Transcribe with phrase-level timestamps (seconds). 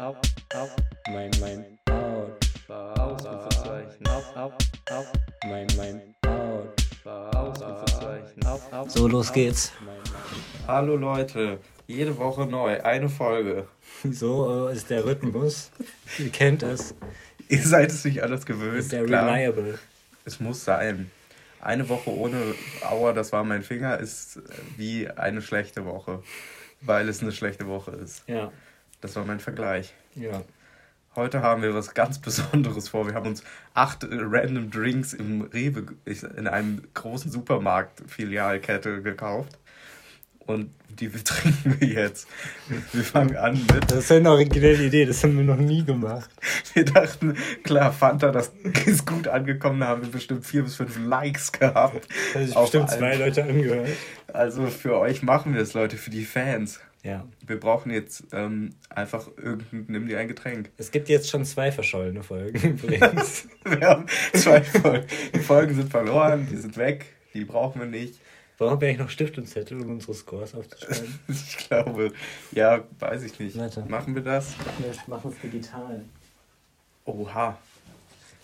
[0.00, 0.16] auf,
[0.54, 0.74] auf,
[1.10, 2.32] mein, mein, out,
[2.98, 4.52] Ausrufezeichen, auf, auf,
[4.90, 5.12] auf,
[5.44, 8.90] mein, mein, out, Ausrufezeichen, auf, auf.
[8.90, 9.72] So, los geht's.
[10.66, 13.68] Hallo Leute, jede Woche neu, eine Folge.
[14.10, 15.70] So äh, ist der Rhythmus.
[16.18, 16.94] Ihr kennt es.
[17.50, 18.78] Ihr seid es nicht alles gewöhnt.
[18.78, 19.26] Ist der klar.
[19.26, 19.78] reliable.
[20.24, 21.10] Es muss sein.
[21.60, 22.54] Eine Woche ohne
[22.88, 24.40] Aua, das war mein Finger, ist
[24.78, 26.22] wie eine schlechte Woche.
[26.80, 28.22] Weil es eine schlechte Woche ist.
[28.26, 28.50] Ja,
[29.00, 29.94] Das war mein Vergleich.
[30.14, 30.42] ja.
[31.16, 33.04] Heute haben wir was ganz Besonderes vor.
[33.04, 33.42] Wir haben uns
[33.74, 39.58] acht äh, random Drinks im Rewe, in einem großen Supermarkt-Filialkette gekauft.
[40.38, 42.28] Und die trinken wir jetzt.
[42.92, 43.90] Wir fangen an mit.
[43.90, 46.30] Das ist eine originelle Idee, das haben wir noch nie gemacht.
[46.74, 48.52] Wir dachten, klar, Fanta, das
[48.86, 49.80] ist gut angekommen.
[49.80, 52.06] Da haben wir bestimmt vier bis fünf Likes gehabt.
[52.32, 52.98] Da haben sich bestimmt allen.
[53.00, 53.88] zwei Leute angehört.
[54.32, 56.78] Also für euch machen wir es, Leute, für die Fans.
[57.02, 57.26] Ja.
[57.46, 60.70] Wir brauchen jetzt ähm, einfach irgendein, nimm dir ein Getränk.
[60.76, 63.48] Es gibt jetzt schon zwei verschollene Folgen übrigens.
[63.64, 65.06] Wir haben zwei Folgen.
[65.34, 68.20] Die Folgen sind verloren, die sind weg, die brauchen wir nicht.
[68.58, 71.18] Brauchen wir eigentlich noch Stift und Zettel, um unsere Scores aufzuschreiben?
[71.28, 72.12] Ich glaube,
[72.52, 73.56] ja, weiß ich nicht.
[73.56, 73.86] Warte.
[73.88, 74.54] Machen wir das?
[74.78, 76.04] Wir machen es digital.
[77.06, 77.56] Oha.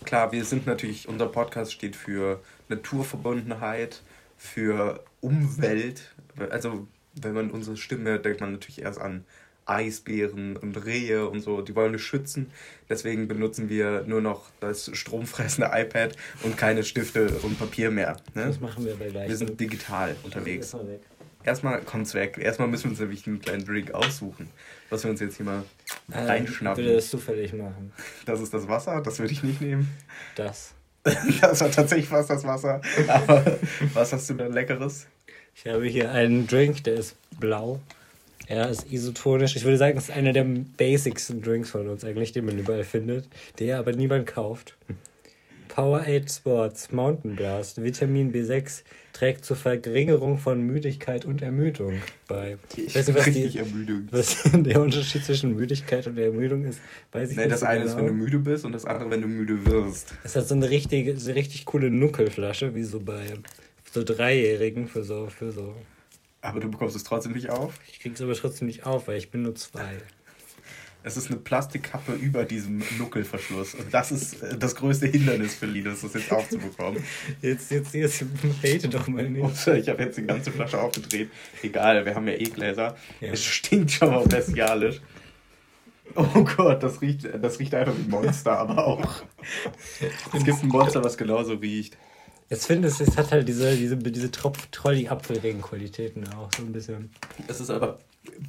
[0.03, 4.01] Klar, wir sind natürlich, unser Podcast steht für Naturverbundenheit,
[4.37, 6.15] für Umwelt.
[6.49, 6.87] Also,
[7.21, 9.25] wenn man unsere Stimme hört, denkt man natürlich erst an
[9.65, 11.61] Eisbären und Rehe und so.
[11.61, 12.51] Die wollen wir schützen.
[12.89, 18.17] Deswegen benutzen wir nur noch das stromfressende iPad und keine Stifte und Papier mehr.
[18.33, 18.45] Ne?
[18.45, 19.27] Das machen wir bei gleich.
[19.27, 20.73] Wir sind digital unterwegs.
[20.73, 20.99] Erstmal.
[21.43, 22.37] Erstmal kommt's weg.
[22.37, 24.49] Erstmal müssen wir uns nämlich einen kleinen Drink aussuchen,
[24.89, 25.63] was wir uns jetzt hier mal Ähm,
[26.09, 26.83] Ich reinschnappen.
[26.83, 27.93] würde das zufällig machen.
[28.25, 29.89] Das ist das Wasser, das würde ich nicht nehmen.
[30.35, 30.73] Das.
[31.41, 32.81] Das war tatsächlich fast das Wasser.
[33.07, 33.57] Aber
[33.93, 35.07] was hast du da Leckeres?
[35.57, 37.79] Ich habe hier einen Drink, der ist blau.
[38.45, 39.55] Er ist isotonisch.
[39.55, 42.83] Ich würde sagen, das ist einer der basicsten Drinks von uns eigentlich, den man überall
[42.83, 43.27] findet,
[43.57, 44.77] der aber niemand kauft.
[45.67, 48.83] Powerade Sports Mountain Blast Vitamin B6
[49.13, 52.57] trägt zur Verringerung von Müdigkeit und Ermüdung bei.
[52.75, 54.11] Ich weiß nicht, was, richtig die, ermüdet.
[54.11, 56.79] was der Unterschied zwischen Müdigkeit und Ermüdung ist.
[57.11, 58.23] Weiß ich Nee, nicht das eine ist, wenn du genau.
[58.23, 60.13] müde bist und das andere, wenn du müde wirst.
[60.23, 63.25] Es hat so eine richtige, so eine richtig coole Nuckelflasche, wie so bei
[63.97, 65.75] so Dreijährigen für so, für so.
[66.41, 67.73] Aber du bekommst es trotzdem nicht auf.
[67.91, 69.97] Ich krieg's aber trotzdem nicht auf, weil ich bin nur zwei.
[71.03, 73.75] Es ist eine Plastikkappe über diesem Nuckelverschluss.
[73.75, 77.01] Und das ist äh, das größte Hindernis für Linus, das jetzt aufzubekommen.
[77.41, 78.25] Jetzt, jetzt, jetzt
[78.63, 79.67] hate doch mal nicht.
[79.67, 81.29] Ich habe jetzt die ganze Flasche aufgedreht.
[81.63, 82.97] Egal, wir haben ja eh Gläser.
[83.21, 83.31] Ja.
[83.31, 85.01] Es stinkt schon mal bestialisch.
[86.15, 89.23] Oh Gott, das riecht, das riecht einfach wie ein Monster, aber auch.
[90.33, 91.97] Es gibt ein Monster, was genauso riecht.
[92.49, 97.11] Jetzt finde ich, es hat halt diese, diese, diese Tropf-Trolli-Apfelregen-Qualitäten auch so ein bisschen.
[97.47, 97.99] Es ist aber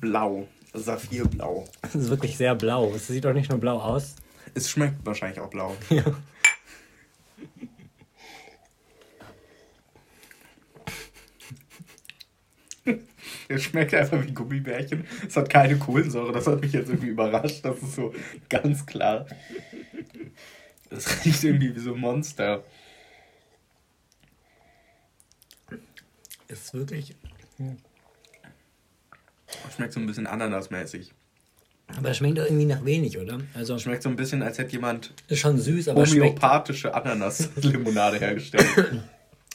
[0.00, 1.66] blau, saphirblau.
[1.82, 2.92] Es ist wirklich sehr blau.
[2.94, 4.14] Es sieht auch nicht nur blau aus.
[4.54, 5.76] Es schmeckt wahrscheinlich auch blau.
[5.91, 6.04] Ja.
[13.50, 15.06] Es schmeckt einfach wie Gummibärchen.
[15.26, 16.32] Es hat keine Kohlensäure.
[16.32, 17.65] Das hat mich jetzt irgendwie überrascht.
[17.65, 18.15] Das ist so
[18.48, 19.26] ganz klar.
[20.91, 22.62] Es riecht irgendwie wie so ein Monster.
[26.48, 27.14] Ist wirklich.
[29.47, 31.12] Es schmeckt so ein bisschen ananasmäßig.
[31.97, 33.38] Aber es schmeckt auch irgendwie nach wenig, oder?
[33.54, 38.19] Also, Es schmeckt so ein bisschen, als hätte jemand ist schon süß, aber homöopathische Ananas-Limonade
[38.20, 38.66] hergestellt.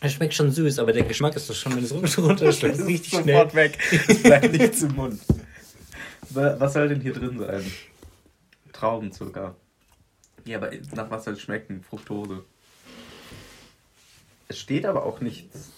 [0.01, 2.87] es schmeckt schon süß, aber der Geschmack ist doch schon, wenn es runterschlägt, Das ist
[2.87, 3.55] richtig sofort schnell.
[3.71, 3.77] weg.
[4.07, 5.21] Es bleibt nichts im Mund.
[6.31, 7.63] Wa- Was soll denn hier drin sein?
[8.71, 9.55] Traubenzucker.
[10.45, 11.83] Ja, aber nach was soll es schmecken?
[11.87, 12.43] Fructose.
[14.47, 15.69] Es steht aber auch nichts.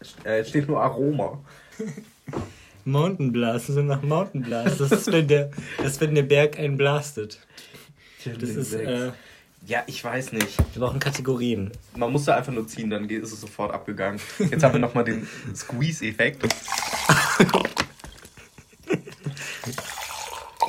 [0.00, 1.38] Es äh, es steht nur Aroma.
[2.84, 4.80] Mountain Blast, so nach Mountain Blast.
[4.80, 7.38] Das ist, wenn der, das ist, wenn der Berg einen blastet.
[8.24, 9.12] Das ist, äh,
[9.66, 10.56] ja, ich weiß nicht.
[10.74, 11.70] wir brauchen Kategorien.
[11.96, 14.20] Man muss da einfach nur ziehen, dann geht- ist es sofort abgegangen.
[14.38, 16.42] Jetzt haben wir nochmal den Squeeze-Effekt.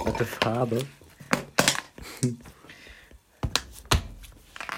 [0.04, 0.86] Warte, Farbe.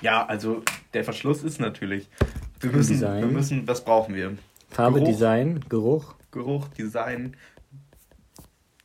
[0.01, 0.63] Ja, also
[0.93, 2.07] der Verschluss ist natürlich.
[2.61, 3.21] Wir müssen, Design.
[3.21, 4.37] wir müssen, was brauchen wir?
[4.69, 5.11] Farbe, Geruch.
[5.11, 6.15] Design, Geruch.
[6.31, 7.35] Geruch, Design,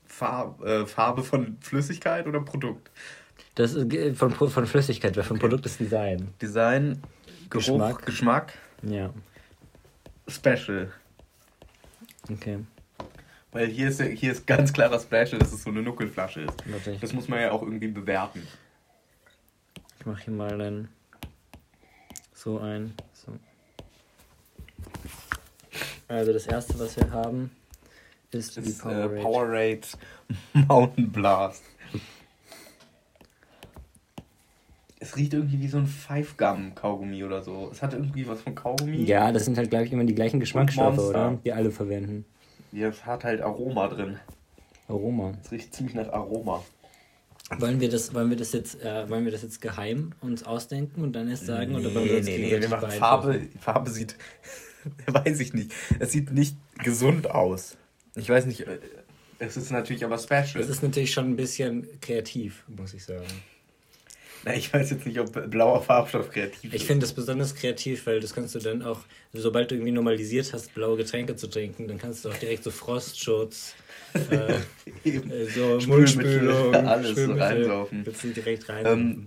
[0.06, 2.90] Farb, äh, Farbe von Flüssigkeit oder Produkt?
[3.54, 6.28] Das ist äh, von, von Flüssigkeit, weil von Produkt ist Design.
[6.42, 7.02] Design,
[7.50, 8.06] Geruch, Geschmack.
[8.06, 8.52] Geschmack,
[8.82, 9.10] Ja,
[10.28, 10.90] Special.
[12.30, 12.58] okay.
[13.52, 16.70] Weil hier ist, hier ist ganz klarer Special, dass es so eine Nuckelflasche ist.
[16.70, 18.42] Warte, ich, Das muss man ja auch irgendwie bewerten.
[20.00, 20.88] ich mache hier mal dann
[22.34, 22.92] so ein.
[23.12, 23.32] So.
[26.08, 27.50] Also das erste, was wir haben,
[28.30, 29.16] ist Das die Powerade.
[29.18, 29.80] äh, Powerade
[30.68, 31.62] Mountain Blast.
[34.98, 37.68] Es riecht irgendwie wie so ein Five-Gum-Kaugummi oder so.
[37.70, 39.04] Es hat irgendwie was von Kaugummi.
[39.04, 41.38] Ja, das sind halt, glaube ich, immer die gleichen Geschmacksstoffe, oder?
[41.44, 42.24] Die alle verwenden.
[42.72, 44.18] Ja, es hat halt Aroma drin.
[44.88, 45.32] Aroma.
[45.44, 46.62] Es riecht ziemlich nach Aroma.
[47.58, 51.02] Wollen wir das, wollen wir das jetzt, äh, wollen wir das jetzt geheim uns ausdenken
[51.02, 51.74] und dann erst sagen?
[51.76, 52.90] oder wollen wir Nee, uns nee, nee, wir machen?
[52.90, 53.40] Farbe.
[53.60, 54.16] Farbe sieht,
[55.06, 55.72] weiß ich nicht.
[55.98, 57.76] Es sieht nicht gesund aus.
[58.14, 58.78] Ich weiß nicht, äh,
[59.38, 60.54] es ist natürlich aber special.
[60.54, 63.26] Das ist natürlich schon ein bisschen kreativ, muss ich sagen.
[64.44, 66.86] Na, ich weiß jetzt nicht, ob blauer Farbstoff kreativ Ich ist.
[66.86, 69.00] finde das besonders kreativ, weil das kannst du dann auch,
[69.32, 72.70] sobald du irgendwie normalisiert hast, blaue Getränke zu trinken, dann kannst du auch direkt so
[72.70, 73.74] Frostschutz,
[74.14, 74.52] äh,
[75.08, 78.06] äh, so Mundspülung, alles so Spülmittel, reinsaufen.
[78.06, 78.86] Willst du direkt rein?
[78.86, 79.26] Ähm,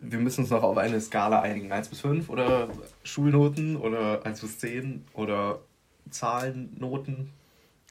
[0.00, 1.72] wir müssen uns noch auf eine Skala einigen.
[1.72, 2.68] 1 bis 5 oder
[3.02, 5.60] Schulnoten oder 1 bis 10 oder
[6.10, 7.30] Zahlennoten.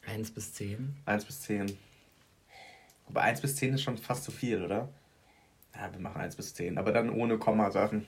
[0.08, 0.96] 1 bis 10.
[1.06, 1.78] 1 bis 10.
[3.08, 4.90] Aber 1 bis 10 ist schon fast zu viel, oder?
[5.76, 8.06] Ja, wir machen 1 bis 10, aber dann ohne Kommasachen.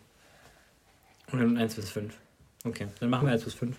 [1.31, 2.15] Und dann 1 bis 5.
[2.63, 3.77] Okay, dann machen wir 1 bis 5.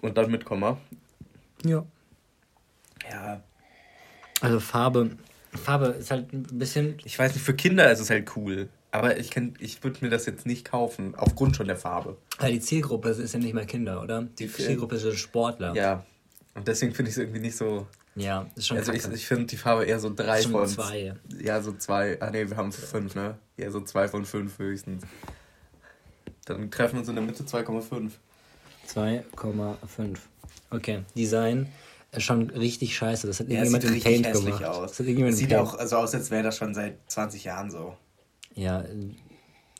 [0.00, 0.78] Und dann mit Komma.
[1.64, 1.84] Ja.
[3.10, 3.42] Ja,
[4.40, 5.16] Also Farbe.
[5.52, 6.98] Farbe ist halt ein bisschen.
[7.04, 8.68] ich weiß nicht, für Kinder ist es halt cool.
[8.98, 9.30] Aber ich,
[9.60, 12.16] ich würde mir das jetzt nicht kaufen, aufgrund schon der Farbe.
[12.38, 14.22] Weil die Zielgruppe ist ja nicht mal Kinder, oder?
[14.22, 15.74] Die Die- Zielgruppe ist ja Sportler.
[15.74, 16.04] Ja.
[16.54, 17.86] Und deswegen finde ich es irgendwie nicht so.
[18.16, 19.14] Ja, ist schon Also ich, kacke.
[19.14, 20.66] ich finde die Farbe eher so 3 Schon von.
[20.66, 21.14] zwei.
[21.40, 22.20] Ja, so 2.
[22.20, 23.38] Ah ne, wir haben 5, ne?
[23.56, 25.04] Ja, so 2 von 5 höchstens.
[26.46, 28.10] Dann treffen wir uns in der Mitte 2,5.
[28.92, 30.16] 2,5.
[30.70, 31.68] Okay, Design
[32.12, 33.26] ist schon richtig scheiße.
[33.26, 34.64] Das hat Ja, irgendjemand sieht im Paint gemacht.
[34.64, 34.96] aus.
[34.96, 37.96] Das im sieht auch so aus, als wäre das schon seit 20 Jahren so.
[38.58, 39.12] Ja, also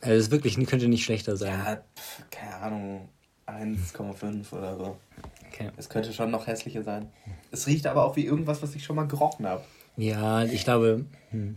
[0.00, 1.52] es ist wirklich könnte nicht schlechter sein.
[1.52, 3.08] Ja, pf, keine Ahnung,
[3.46, 4.96] 1,5 oder so.
[5.48, 5.70] Okay.
[5.76, 7.10] Es könnte schon noch hässlicher sein.
[7.50, 9.64] Es riecht aber auch wie irgendwas, was ich schon mal gerochen habe.
[9.96, 11.56] Ja, ich glaube, hm.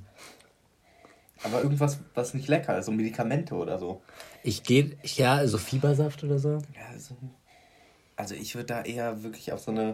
[1.44, 4.02] Aber irgendwas, was nicht lecker ist, so Medikamente oder so.
[4.44, 6.60] ich gehe, ja, so Fiebersaft oder so.
[6.76, 7.16] Ja, also,
[8.16, 9.94] also ich würde da eher wirklich auf so eine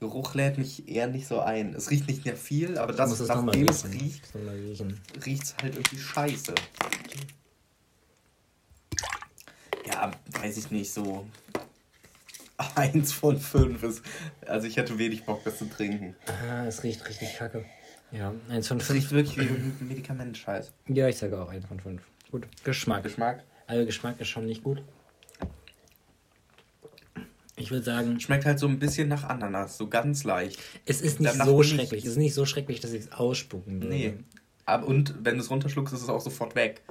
[0.00, 1.74] Geruch lädt mich eher nicht so ein.
[1.74, 4.22] Es riecht nicht mehr viel, aber das, es mal nachdem es riecht,
[5.26, 6.54] riecht es halt irgendwie scheiße.
[9.86, 10.10] Ja,
[10.40, 11.26] weiß ich nicht, so
[12.74, 14.02] eins von fünf ist.
[14.46, 16.16] Also ich hätte wenig Bock, das zu trinken.
[16.26, 17.64] Ah, es riecht richtig kacke.
[18.12, 18.98] Ja, eins von Es fünf.
[18.98, 20.70] riecht wirklich wie ein Medikament, scheiße.
[20.88, 22.02] Ja, ich sage auch eins von fünf.
[22.30, 22.46] Gut.
[22.64, 23.02] Geschmack.
[23.02, 23.44] Geschmack?
[23.66, 24.82] Also Geschmack ist schon nicht gut.
[27.70, 30.58] Ich würde sagen, Schmeckt halt so ein bisschen nach Ananas, so ganz leicht.
[30.86, 32.04] es ist nicht Danach so schrecklich.
[32.04, 33.94] Es ist nicht so schrecklich, dass ich es ausspucken würde.
[33.94, 34.14] Nee.
[34.66, 36.82] Aber, und wenn du es runterschluckst, ist es auch sofort weg.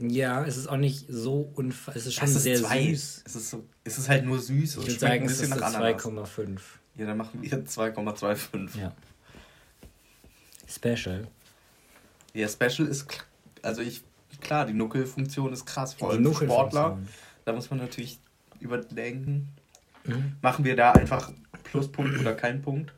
[0.00, 1.94] Ja, es ist auch nicht so unfall.
[1.96, 2.86] Es ist schon ist sehr zwei.
[2.86, 3.22] süß.
[3.24, 4.70] Es ist, so, es ist halt nur süß.
[4.70, 6.34] Ich würde sagen, ein es ist bisschen eine nach Ananas.
[6.34, 6.58] 2,5.
[6.96, 8.80] Ja, dann machen wir 2,25.
[8.80, 8.92] Ja.
[10.66, 11.28] Special.
[12.34, 13.06] Ja, Special ist,
[13.62, 14.02] also ich,
[14.40, 16.98] klar, die Nuckelfunktion ist krass, vor allem Sportler.
[17.44, 18.18] Da muss man natürlich
[18.60, 19.48] überdenken.
[20.04, 20.36] Mhm.
[20.42, 21.30] Machen wir da einfach
[21.64, 22.92] Pluspunkt oder keinen Punkt?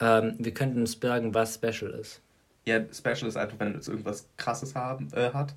[0.00, 2.20] Ähm, wir könnten sagen, was Special ist.
[2.64, 5.54] Ja, Special ist einfach, wenn es irgendwas krasses haben, äh, hat,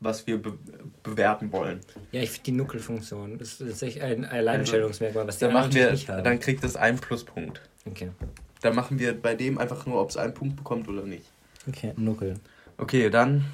[0.00, 0.58] was wir be
[1.02, 1.80] bewerten wollen.
[2.12, 3.38] Ja, ich finde die Nuckelfunktion.
[3.38, 6.24] Das ist echt ein Alleinstellungsmerkmal, was die Dann, machen wir, nicht haben.
[6.24, 7.60] dann kriegt es einen Pluspunkt.
[7.86, 8.10] okay.
[8.60, 11.24] Dann machen wir bei dem einfach nur, ob es einen Punkt bekommt oder nicht.
[11.68, 12.34] Okay, Nuckel.
[12.76, 13.44] Okay, dann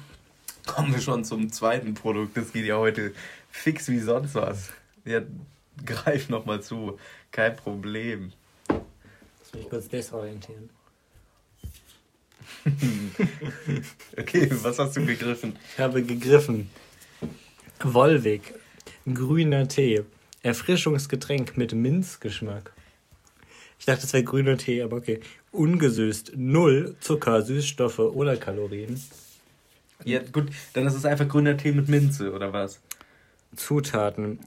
[0.65, 2.37] kommen wir schon zum zweiten Produkt.
[2.37, 3.13] Das geht ja heute
[3.55, 4.71] fix wie sonst was.
[5.05, 5.21] Ja,
[5.85, 6.99] greif nochmal zu.
[7.31, 8.31] Kein Problem.
[8.67, 10.69] Lass mich kurz desorientieren.
[14.17, 15.55] Okay, was hast du gegriffen?
[15.73, 16.69] Ich habe gegriffen.
[17.83, 18.53] Wolwig.
[19.11, 20.03] Grüner Tee.
[20.41, 22.71] Erfrischungsgetränk mit Minzgeschmack.
[23.79, 25.19] Ich dachte, es wäre grüner Tee, aber okay.
[25.51, 26.33] Ungesüßt.
[26.35, 28.99] Null Zucker, Süßstoffe oder Kalorien.
[30.03, 32.79] Ja, gut, dann ist es einfach grüner Tee mit Minze, oder was?
[33.55, 34.39] Zutaten.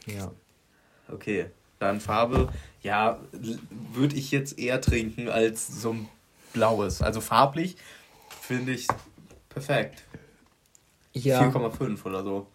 [0.05, 0.32] ja.
[1.10, 1.46] Okay,
[1.79, 2.51] dann Farbe.
[2.82, 3.20] Ja,
[3.93, 6.10] würde ich jetzt eher trinken als so ein
[6.51, 7.01] blaues.
[7.01, 7.77] Also farblich
[8.41, 8.88] finde ich
[9.48, 10.03] perfekt.
[11.13, 11.41] Ja.
[11.41, 12.48] 4,5 oder so.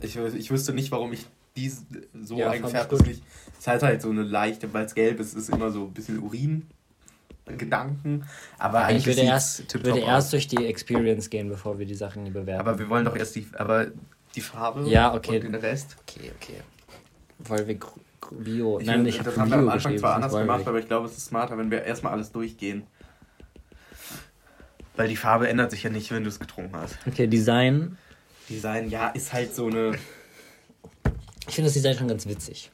[0.00, 1.84] Ich, ich wüsste nicht, warum ich dies
[2.22, 3.06] so Ja, eingefärbt ist.
[3.06, 3.22] Nicht.
[3.58, 6.18] Es hat halt so eine leichte, weil es gelb ist, ist immer so ein bisschen
[6.20, 8.24] Urin-Gedanken.
[8.58, 11.94] Aber Ich eigentlich würde sieht's erst, würde erst durch die Experience gehen, bevor wir die
[11.94, 12.60] Sachen hier bewerten.
[12.60, 13.86] Aber wir wollen doch erst die, aber
[14.34, 15.36] die Farbe Ja, okay.
[15.36, 15.96] und den Rest.
[16.02, 16.60] okay, okay.
[17.38, 17.84] Volvic
[18.30, 18.80] Bio.
[18.80, 21.16] Ich Nein, ich das haben wir am Anfang zwar anders gemacht, aber ich glaube, es
[21.16, 22.84] ist smarter, wenn wir erstmal alles durchgehen.
[24.96, 26.96] Weil die Farbe ändert sich ja nicht, wenn du es getrunken hast.
[27.06, 27.98] Okay, Design.
[28.48, 29.92] Design, ja, ist halt so eine
[31.46, 32.70] Ich finde das Design schon ganz witzig.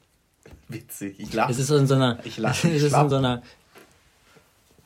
[0.73, 1.19] Witzig.
[1.19, 1.51] Ich lache.
[1.53, 3.43] Es ist in so einer, Ich lach es mich ist in so einer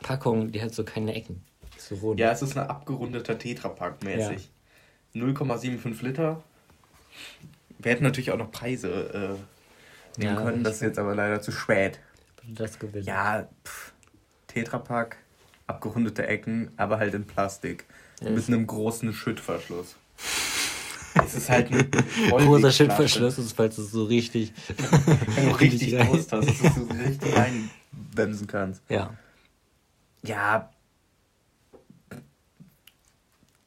[0.00, 1.42] Packung, die hat so keine Ecken.
[1.78, 2.20] So rund.
[2.20, 4.50] Ja, es ist ein abgerundeter Tetrapack mäßig.
[5.14, 6.42] 0,75 Liter.
[7.78, 9.38] Wir hätten natürlich auch noch Preise
[10.18, 12.00] äh, nehmen Ja, können, das ist jetzt aber leider zu spät.
[12.46, 13.06] Das gewinnt.
[13.06, 13.92] Ja, pff,
[14.46, 15.16] Tetrapack,
[15.66, 17.84] abgerundete Ecken, aber halt in Plastik.
[18.20, 19.96] Ja, mit einem großen Schüttverschluss.
[21.26, 21.90] Es ist halt ein
[22.30, 22.70] Großer.
[22.72, 24.52] Schildverschluss ist, falls du es so richtig.
[25.36, 28.82] Wenn du richtig Durst hast, dass du so richtig reinbremsen kannst.
[28.88, 29.12] Ja.
[30.22, 30.70] Ja.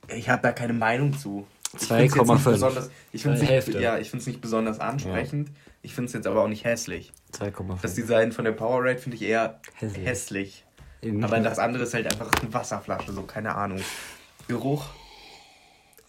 [0.08, 1.46] Ich habe da keine Meinung zu.
[1.74, 2.52] Ich find's jetzt nicht 2,5.
[2.52, 5.52] besonders- Ich finde es nicht, ja, nicht besonders ansprechend.
[5.84, 7.12] Ich finde es jetzt aber auch nicht hässlich.
[7.34, 7.78] 2,5.
[7.82, 10.06] Das Design von der Powerade finde ich eher Hässlich.
[10.06, 10.66] hässlich.
[11.22, 13.80] Aber das andere ist halt einfach eine Wasserflasche, so keine Ahnung.
[14.48, 14.86] Geruch.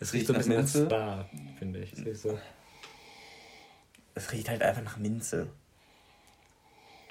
[0.00, 0.84] Es riecht riecht so ein bisschen nach Minze.
[0.86, 1.28] Spa,
[1.58, 1.92] finde ich.
[1.92, 2.38] Es riecht so.
[4.32, 5.48] Riecht halt einfach nach Minze.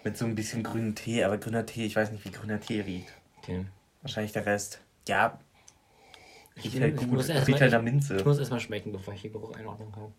[0.03, 2.81] Mit so ein bisschen grünen Tee, aber grüner Tee, ich weiß nicht, wie grüner Tee
[2.81, 3.13] riecht.
[3.41, 3.65] Okay.
[4.01, 4.79] Wahrscheinlich der Rest.
[5.07, 5.39] Ja.
[6.63, 7.11] Riecht halt ich gut.
[7.11, 8.23] muss Riecht mal- halt nach Ich Minze.
[8.23, 10.13] muss erstmal schmecken, bevor ich den Geruch einordnen kann.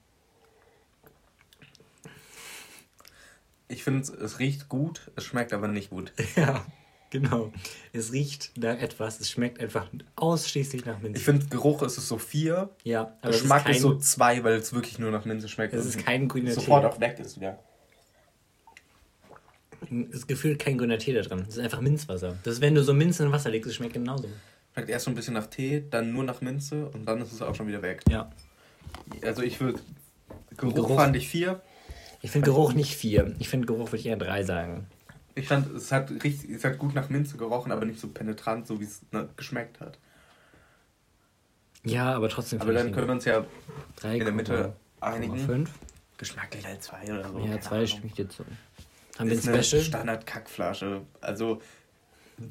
[3.68, 6.12] Ich finde, es riecht gut, es schmeckt aber nicht gut.
[6.36, 6.64] Ja,
[7.10, 7.52] genau.
[7.92, 9.86] Es riecht nach etwas, es schmeckt einfach
[10.16, 11.18] ausschließlich nach Minze.
[11.18, 14.42] Ich finde, Geruch ist es so vier, ja, aber Geschmack es ist, ist, so zwei,
[14.44, 15.74] weil es wirklich nur nach Minze schmeckt.
[15.74, 16.88] es ist kein grüner sofort Tee.
[16.88, 17.58] auch weg ist wieder.
[20.12, 21.44] Es gefühlt kein grüner Tee da drin.
[21.48, 22.38] Es ist einfach Minzwasser.
[22.42, 24.28] Das ist, wenn du so Minze in Wasser legst, es schmeckt genauso.
[24.74, 27.42] Schmeckt erst so ein bisschen nach Tee, dann nur nach Minze und dann ist es
[27.42, 28.02] auch schon wieder weg.
[28.08, 28.30] Ja.
[29.22, 29.80] Also ich würde.
[30.56, 30.96] Geruch, Geruch.
[30.96, 31.60] fand ich vier.
[32.22, 33.34] Ich finde Geruch nicht vier.
[33.38, 34.86] Ich finde Geruch würde ich eher drei sagen.
[35.34, 38.66] Ich fand, es hat richtig, es hat gut nach Minze gerochen, aber nicht so penetrant,
[38.66, 39.98] so wie es na, geschmeckt hat.
[41.84, 42.60] Ja, aber trotzdem.
[42.60, 43.44] Aber dann können wir uns ja
[43.96, 45.38] drei in der Mitte einigen.
[45.38, 45.70] Fünf.
[46.18, 47.38] geschmacklich halt zwei oder so.
[47.38, 47.86] Ja, keine zwei Ahnung.
[47.86, 48.44] stimme ich dir zu.
[49.18, 49.82] Haben wir ist ein eine Special?
[49.82, 51.02] Standard-Kackflasche.
[51.20, 51.60] Also,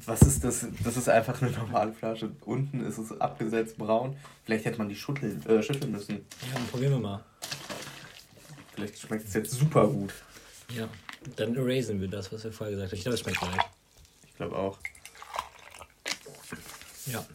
[0.06, 0.66] was ist das?
[0.84, 2.30] Das ist einfach eine normale Flasche.
[2.44, 4.16] Unten ist es abgesetzt braun.
[4.44, 6.14] Vielleicht hätte man die schütteln, äh, schütteln müssen.
[6.14, 7.24] Ja, dann probieren wir mal.
[8.74, 10.12] Vielleicht schmeckt es jetzt super gut.
[10.74, 10.88] Ja.
[11.36, 12.96] Dann erasen wir das, was wir vorher gesagt haben.
[12.98, 13.60] Ich glaube, es schmeckt gleich.
[14.26, 14.78] Ich glaube auch.
[17.06, 17.26] Ja.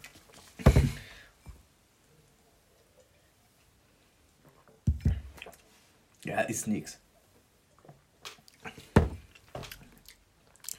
[6.23, 6.99] Ja, ist nix.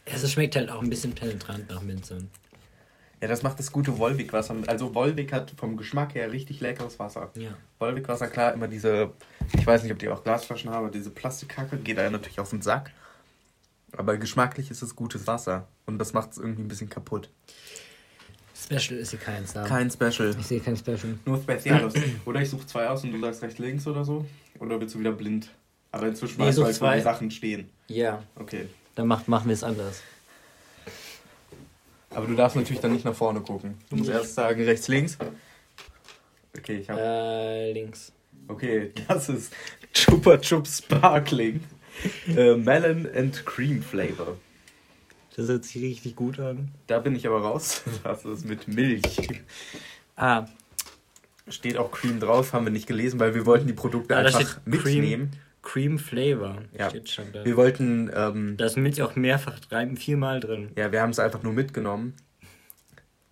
[0.04, 2.26] Es schmeckt halt auch ein bisschen penetrant nach Minze.
[3.26, 4.54] Ja, das macht das gute Wolwig-Wasser.
[4.68, 7.33] Also Wolwig hat vom Geschmack her richtig leckeres Wasser.
[7.35, 7.50] Ja.
[7.80, 9.11] Wolwig-Wasser, klar, immer diese,
[9.59, 12.50] ich weiß nicht, ob die auch Glasflaschen haben, aber diese Plastikkacke geht einem natürlich auf
[12.50, 12.92] den Sack.
[13.97, 15.66] Aber geschmacklich ist es gutes Wasser.
[15.87, 17.28] Und das macht es irgendwie ein bisschen kaputt.
[18.54, 19.64] Special ist hier keins da.
[19.64, 20.37] Kein Special.
[20.38, 21.18] Ich sehe kein Special.
[21.25, 21.95] Nur Spezialos.
[22.26, 24.25] oder ich suche zwei aus und du sagst rechts, links oder so.
[24.61, 25.50] Oder willst du wieder blind?
[25.90, 26.97] Aber inzwischen Nee, weißt du halt, wo zwei.
[26.99, 27.71] die Sachen stehen.
[27.88, 28.23] Ja.
[28.37, 28.68] Okay.
[28.95, 30.00] Dann macht, machen wir es anders.
[32.16, 33.75] Aber du darfst natürlich dann nicht nach vorne gucken.
[33.90, 34.16] Du musst Ja.
[34.18, 35.18] erst sagen rechts, links.
[36.56, 37.00] Okay, ich habe.
[37.00, 38.12] Äh, links.
[38.49, 39.52] Okay, das ist
[39.92, 41.61] Chupa Chup Sparkling.
[42.28, 44.37] äh, Melon and Cream Flavor.
[45.37, 46.70] Das hört sich richtig gut an.
[46.87, 47.82] Da bin ich aber raus.
[48.04, 49.28] Das ist mit Milch.
[50.16, 50.46] Ah,
[51.49, 54.37] Steht auch Cream drauf, haben wir nicht gelesen, weil wir wollten die Produkte Ah, da
[54.37, 55.30] einfach mitnehmen.
[55.30, 56.88] Cream Flavor Ja.
[56.90, 57.44] steht schon da.
[57.44, 60.70] Wir wollten, ähm, Da ist Milch auch mehrfach drei, viermal drin.
[60.76, 62.14] ja, wir haben es einfach nur mitgenommen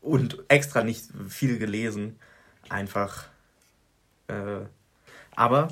[0.01, 2.17] und extra nicht viel gelesen.
[2.69, 3.27] Einfach.
[4.29, 4.61] Äh,
[5.37, 5.69] aber.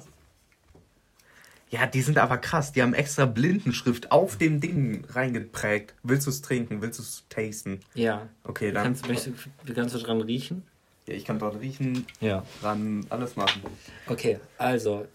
[1.71, 2.73] Ja, die sind aber krass.
[2.73, 5.95] Die haben extra Blindenschrift auf dem Ding reingeprägt.
[6.02, 6.83] Willst du es trinken?
[6.83, 7.81] Willst du es tasten?
[7.95, 8.28] Ja.
[8.45, 8.85] Okay, dann.
[8.85, 10.64] Kannst, du- kannst du dran riechen?
[11.09, 12.45] Ja, ich kann dran riechen, Ja.
[12.61, 13.62] dran alles machen.
[14.07, 15.07] Okay, also.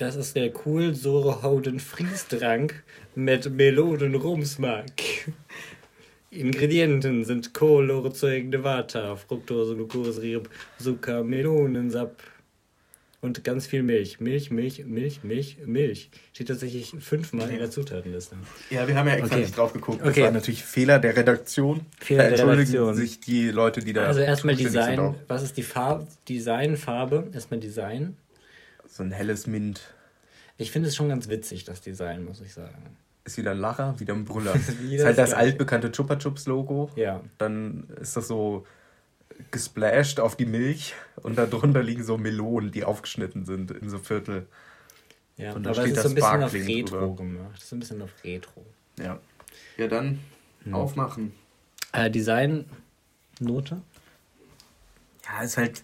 [0.00, 2.82] Das ist der Hoden Friesdrank
[3.14, 4.86] mit Melonen Rumsmark.
[6.30, 10.40] Ingredienten sind kohlensäurige Vata, Fructose, Glucose,
[10.78, 12.14] Zucker, Melonensaft
[13.20, 14.20] und ganz viel Milch.
[14.20, 16.08] Milch, Milch, Milch, Milch, Milch.
[16.32, 18.36] Steht tatsächlich fünfmal in der Zutatenliste.
[18.70, 19.44] Ja, wir haben ja extra Okay.
[19.44, 20.00] nicht drauf geguckt.
[20.00, 20.22] Das Okay.
[20.22, 21.82] war natürlich Fehler der Redaktion.
[21.98, 22.94] Fehler Da der Redaktion.
[22.94, 24.06] sich die Leute, die da.
[24.06, 25.14] Also erstmal Design.
[25.28, 26.06] Was ist die Farbe?
[26.26, 27.28] Design, Farbe.
[27.34, 28.16] Erstmal Design.
[28.90, 29.94] So ein helles Mint.
[30.58, 32.96] Ich finde es schon ganz witzig, das Design, muss ich sagen.
[33.24, 34.54] Ist wieder ein Lacher, wieder ein Brüller.
[34.80, 36.90] Wieder ist halt das das altbekannte Chupa Chups Logo.
[36.96, 37.20] Ja.
[37.38, 38.66] Dann ist das so
[39.52, 44.46] gesplashed auf die Milch und darunter liegen so Melonen, die aufgeschnitten sind in so Viertel.
[45.36, 47.16] Ja, Und da steht ist so ein das bisschen auf Sparkling Retro drüber.
[47.16, 47.56] gemacht.
[47.56, 48.66] Es ist ein bisschen auf Retro.
[48.98, 49.18] Ja.
[49.76, 50.18] Ja, dann
[50.72, 51.32] aufmachen.
[51.92, 52.66] Äh, Design,
[53.38, 53.80] Note?
[55.24, 55.82] Ja, ist halt.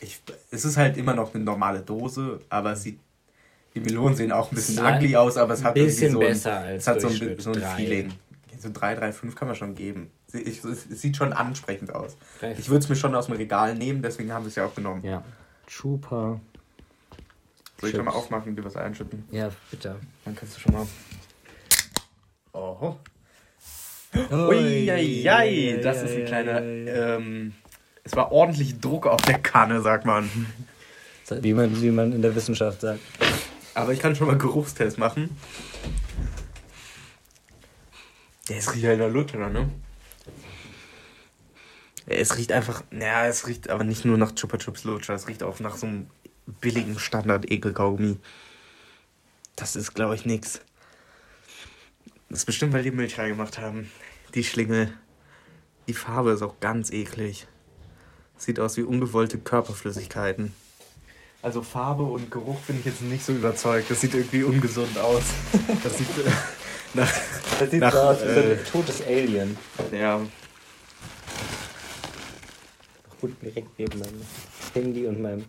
[0.00, 2.98] Ich, es ist halt immer noch eine normale Dose, aber es sieht.
[3.74, 6.12] Die Melonen sehen auch ein bisschen Sah ugly aus, aber es ein hat irgendwie bisschen
[6.12, 7.76] so ein, besser als es hat so ein, so ein Drei.
[7.76, 8.12] Feeling.
[8.58, 10.10] So 3, 3, 5 kann man schon geben.
[10.32, 12.16] Ich, es, sieht schon ansprechend aus.
[12.38, 14.66] Drei, Ich würde es mir schon aus dem Regal nehmen, deswegen haben wir es ja
[14.66, 15.02] auch genommen.
[15.04, 15.24] Ja.
[15.66, 16.38] Chupa.
[17.80, 19.24] Soll ich schon mal aufmachen und dir was einschütten?
[19.32, 19.96] Ja, bitte.
[20.24, 20.86] Dann kannst du schon mal.
[22.52, 23.00] Oho.
[24.14, 26.62] Ui, Uiuiui, das ist ein kleiner.
[26.62, 27.54] Ähm,
[28.04, 30.28] es war ordentlich Druck auf der Kanne, sagt man.
[31.30, 33.00] Wie man, wie man in der Wissenschaft sagt.
[33.74, 35.36] Aber ich kann schon mal Geruchstest machen.
[38.48, 39.70] Der ist riecht halt nach Luther, ne?
[42.06, 45.42] Es riecht einfach, naja, es riecht aber nicht nur nach Chupa Chups Lutscher, es riecht
[45.42, 46.10] auch nach so einem
[46.60, 48.18] billigen Standard-Ekelkaugummi.
[49.56, 50.60] Das ist, glaube ich, nix.
[52.28, 53.90] Das ist bestimmt, weil die Milch reingemacht haben.
[54.34, 54.92] Die Schlingel.
[55.86, 57.46] Die Farbe ist auch ganz eklig.
[58.42, 60.52] Sieht aus wie ungewollte Körperflüssigkeiten.
[61.42, 63.88] Also Farbe und Geruch bin ich jetzt nicht so überzeugt.
[63.88, 65.22] Das sieht irgendwie ungesund aus.
[65.84, 66.28] Das sieht äh,
[66.94, 67.12] nach,
[67.60, 69.56] Das sieht Nach, so aus wie äh, ein totes Alien.
[69.92, 70.20] ja,
[73.20, 74.20] Gut, direkt neben meinem
[74.74, 75.44] Handy und meinem.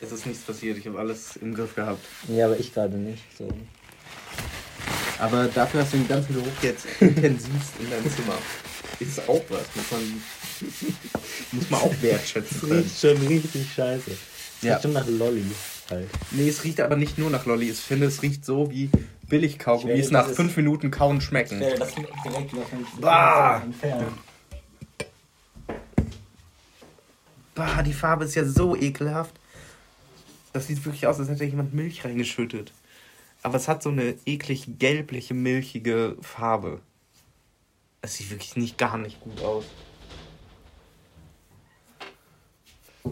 [0.00, 0.76] es ist nichts passiert.
[0.76, 2.04] Ich habe alles im Griff gehabt.
[2.26, 3.22] Ja, aber ich gerade nicht.
[3.38, 3.48] So.
[5.20, 8.34] Aber dafür hast du den ganzen Geruch jetzt intensivst in deinem Zimmer.
[8.98, 10.22] Ist auch was, muss man,
[11.52, 12.82] muss man auch wertschätzen Das können.
[12.82, 14.10] riecht schon richtig scheiße.
[14.10, 14.72] Das Ja.
[14.74, 15.44] riecht schon nach Lolli
[15.90, 16.08] halt.
[16.32, 17.70] Nee, es riecht aber nicht nur nach Lolli.
[17.70, 18.90] Ich finde, es riecht so wie
[19.28, 21.60] Billigkaugummis Ich werde nach dieses- fünf Minuten kauen schmecken.
[21.60, 22.68] das direkt noch
[23.00, 23.62] Bah!
[27.54, 29.34] Bah, die Farbe ist ja so ekelhaft.
[30.52, 32.72] Das sieht wirklich aus, als hätte jemand Milch reingeschüttet.
[33.42, 36.80] Aber es hat so eine eklig gelbliche, milchige Farbe.
[38.02, 39.64] Es sieht wirklich nicht gar nicht gut aus.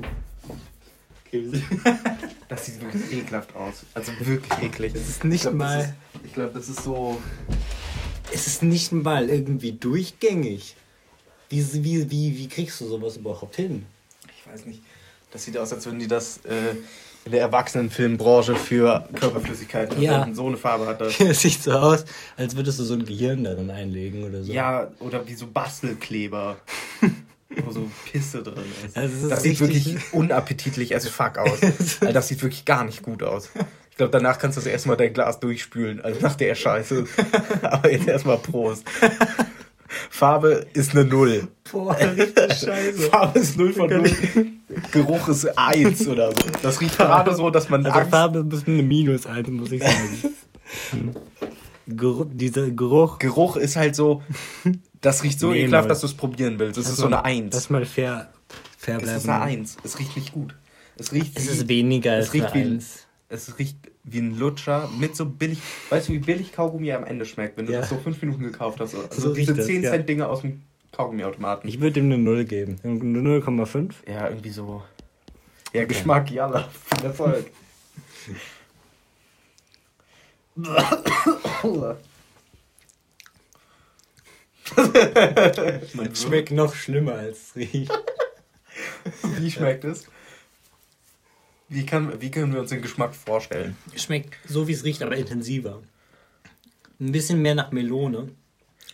[2.48, 3.84] Das sieht wirklich ekelhaft aus.
[3.92, 4.94] Also wirklich eklig.
[4.94, 5.92] Es ist nicht ich glaub, mal- ist,
[6.24, 7.20] ich glaube, das ist so.
[8.32, 10.74] Es ist nicht mal irgendwie durchgängig.
[11.50, 13.84] Wie, wie, wie, wie kriegst du sowas überhaupt hin?
[14.38, 14.80] Ich weiß nicht.
[15.30, 16.74] Das sieht aus, als würden die das äh,
[17.26, 20.12] in der Erwachsenenfilmbranche für Körperflüssigkeiten Ja.
[20.12, 20.34] verwenden.
[20.34, 21.20] So eine Farbe hat das.
[21.20, 22.06] Es sieht so aus,
[22.38, 24.50] als würdest du so ein Gehirn darin einlegen oder so.
[24.50, 26.56] Ja, oder wie so Bastelkleber.
[27.64, 28.96] wo so Pisse drin ist.
[28.96, 31.62] Also es ist das sieht wirklich unappetitlich as fuck aus.
[31.62, 33.50] also das sieht wirklich gar nicht gut aus.
[33.90, 36.00] Ich glaube, danach kannst du das erstmal dein Glas durchspülen.
[36.00, 37.06] Also nach der Scheiße.
[37.62, 38.84] Aber jetzt erstmal Prost.
[40.10, 41.48] Farbe ist eine Null.
[41.70, 43.10] Boah, richtig scheiße.
[43.10, 44.10] Farbe ist 0 von 0.
[44.92, 46.38] Geruch ist 1 oder so.
[46.62, 49.50] Das riecht gerade so, dass man Also Angst Farbe ist ein bisschen eine Minus, Alter,
[49.50, 50.34] muss ich sagen.
[51.86, 53.18] Geruch, dieser Geruch.
[53.18, 54.22] Geruch ist halt so,
[55.00, 55.88] das riecht so Nee, ekelhaft, Leute.
[55.88, 56.78] dass du es probieren willst.
[56.78, 57.54] Es ist so eine 1.
[57.54, 58.30] Lass mal fair,
[58.76, 59.18] fair Es bleiben.
[59.18, 59.76] ist eine 1.
[59.84, 60.54] Es riecht nicht gut.
[60.96, 63.06] Es riecht Es wie, ist weniger als es riecht eine wie, Eins.
[63.28, 65.58] es riecht wie ein Lutscher mit so billig.
[65.90, 67.80] Weißt du, wie billig Kaugummi am Ende schmeckt, wenn du Ja.
[67.80, 68.94] das so 5 Minuten gekauft hast?
[68.94, 69.90] Also So diese riecht das, 10 ja.
[69.90, 71.68] Cent Dinger aus dem Kaugummiautomaten.
[71.68, 72.80] Ich würde ihm eine 0 geben.
[72.82, 73.92] Eine 0,5.
[74.08, 74.82] Ja, irgendwie so.
[75.72, 76.68] Ja, Geschmack, jalla.
[76.96, 77.46] Viel Erfolg.
[86.12, 87.92] Es schmeckt noch schlimmer als es riecht.
[89.38, 90.04] Wie schmeckt es?
[91.68, 93.76] Wie, kann, wie können wir uns den Geschmack vorstellen?
[93.94, 95.82] Es schmeckt so, wie es riecht, aber intensiver.
[97.00, 98.30] Ein bisschen mehr nach Melone.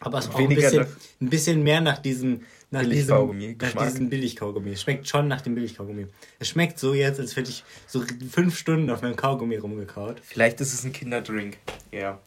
[0.00, 0.88] Aber es auch ein bisschen, nach-
[1.20, 3.88] ein bisschen mehr nach diesem, nach diesem, Billigkaugummi, nach Geschmack.
[3.88, 4.72] diesem Billigkaugummi.
[4.72, 6.06] Es schmeckt schon nach dem Billigkaugummi.
[6.40, 10.20] Es schmeckt so jetzt, als hätte ich so fünf Stunden auf meinem Kaugummi rumgekaut.
[10.22, 11.58] Vielleicht ist es ein Kinderdrink.
[11.92, 12.18] Ja.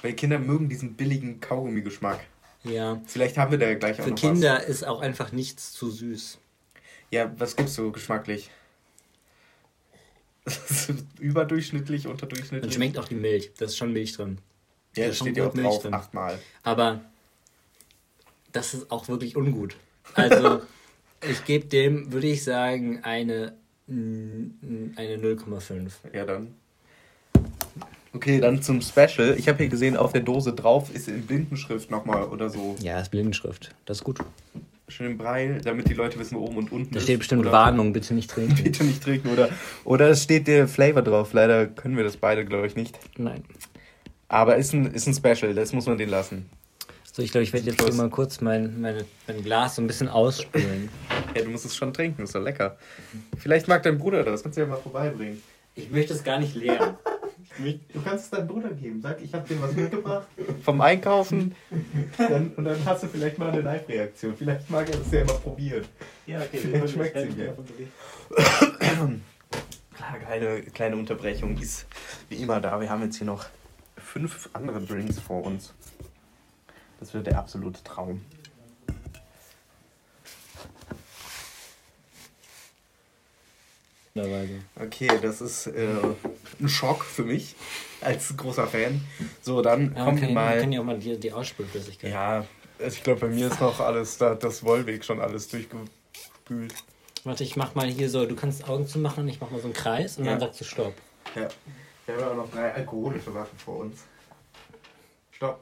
[0.00, 2.20] Weil Kinder mögen diesen billigen Kaugummi-Geschmack.
[2.64, 3.00] Ja.
[3.06, 6.34] Vielleicht haben wir da gleich auch Für noch Kinder ist auch einfach nichts zu süß.
[6.34, 6.38] was.
[7.10, 8.50] Ja, was gibst du geschmacklich?
[11.18, 12.74] Überdurchschnittlich, Dann unterdurchschnittlich?
[12.74, 13.52] schmeckt auch die Milch.
[13.58, 14.38] Da ist schon Milch drin.
[14.96, 15.94] Ja, Da steht ja auch Milch drauf, drin.
[15.94, 16.38] achtmal.
[16.62, 17.00] Aber
[18.52, 19.76] das ist auch wirklich ungut.
[20.14, 20.62] Also,
[21.28, 23.56] ich gebe dem, würde ich sagen, eine,
[23.88, 25.90] eine 0,5.
[26.12, 26.54] Ja, dann.
[28.14, 29.34] Okay, dann zum Special.
[29.38, 32.76] Ich habe hier gesehen, auf der Dose drauf ist in Blindenschrift nochmal oder so.
[32.80, 33.74] Ja, ist Blindenschrift.
[33.86, 34.18] Das ist gut.
[34.88, 37.04] Schön im Braille, damit die Leute wissen, wo oben und unten Da ist.
[37.04, 38.62] steht bestimmt oder Warnung, bitte nicht trinken.
[38.62, 39.48] Bitte nicht trinken oder,
[39.84, 41.32] oder es steht der Flavor drauf.
[41.32, 42.98] Leider können wir das beide, glaube ich, nicht.
[43.16, 43.42] Nein.
[44.28, 46.50] Aber ist ein, ist ein Special, das muss man den lassen.
[47.10, 49.86] So, ich glaube, ich werde jetzt hier mal kurz mein, meine, mein Glas so ein
[49.86, 50.88] bisschen ausspülen.
[51.34, 52.76] Ja, du musst es schon trinken, ist doch lecker.
[53.38, 55.42] Vielleicht mag dein Bruder das, kannst du ja mal vorbeibringen.
[55.74, 56.94] Ich möchte es gar nicht leeren.
[57.58, 59.00] Du kannst es deinem Bruder geben.
[59.02, 60.26] Sag, ich habe dir was mitgebracht.
[60.64, 61.54] Vom Einkaufen.
[62.16, 64.36] Dann, und dann hast du vielleicht mal eine Live-Reaktion.
[64.36, 65.84] Vielleicht mag er das ja immer probieren.
[66.26, 66.58] Ja, okay.
[66.58, 67.52] Vielleicht schmeckt's ihm ja.
[69.94, 71.86] Klar, kleine, kleine Unterbrechung ist
[72.28, 72.80] wie immer da.
[72.80, 73.46] Wir haben jetzt hier noch
[73.96, 75.74] fünf andere Drinks vor uns.
[77.00, 78.22] Das wird der absolute Traum.
[84.14, 85.88] Okay, das ist äh,
[86.60, 87.56] ein Schock für mich
[88.02, 89.00] als großer Fan.
[89.40, 90.54] So, dann Ja, kommen okay, wir mal.
[90.54, 92.10] Wir können ja auch mal die, die Ausspülflüssigkeit.
[92.12, 92.44] Ja,
[92.78, 96.74] also ich glaube, bei mir ist noch alles, da hat das Wollweg schon alles durchgespült.
[97.24, 99.74] Warte, ich mach mal hier so, du kannst Augen zumachen, ich mach mal so einen
[99.74, 100.32] Kreis und Ja.
[100.32, 100.94] dann sagst du Stopp.
[101.34, 101.48] Ja.
[102.04, 104.00] Wir haben ja auch noch drei alkoholische Sachen vor uns.
[105.30, 105.60] Stopp.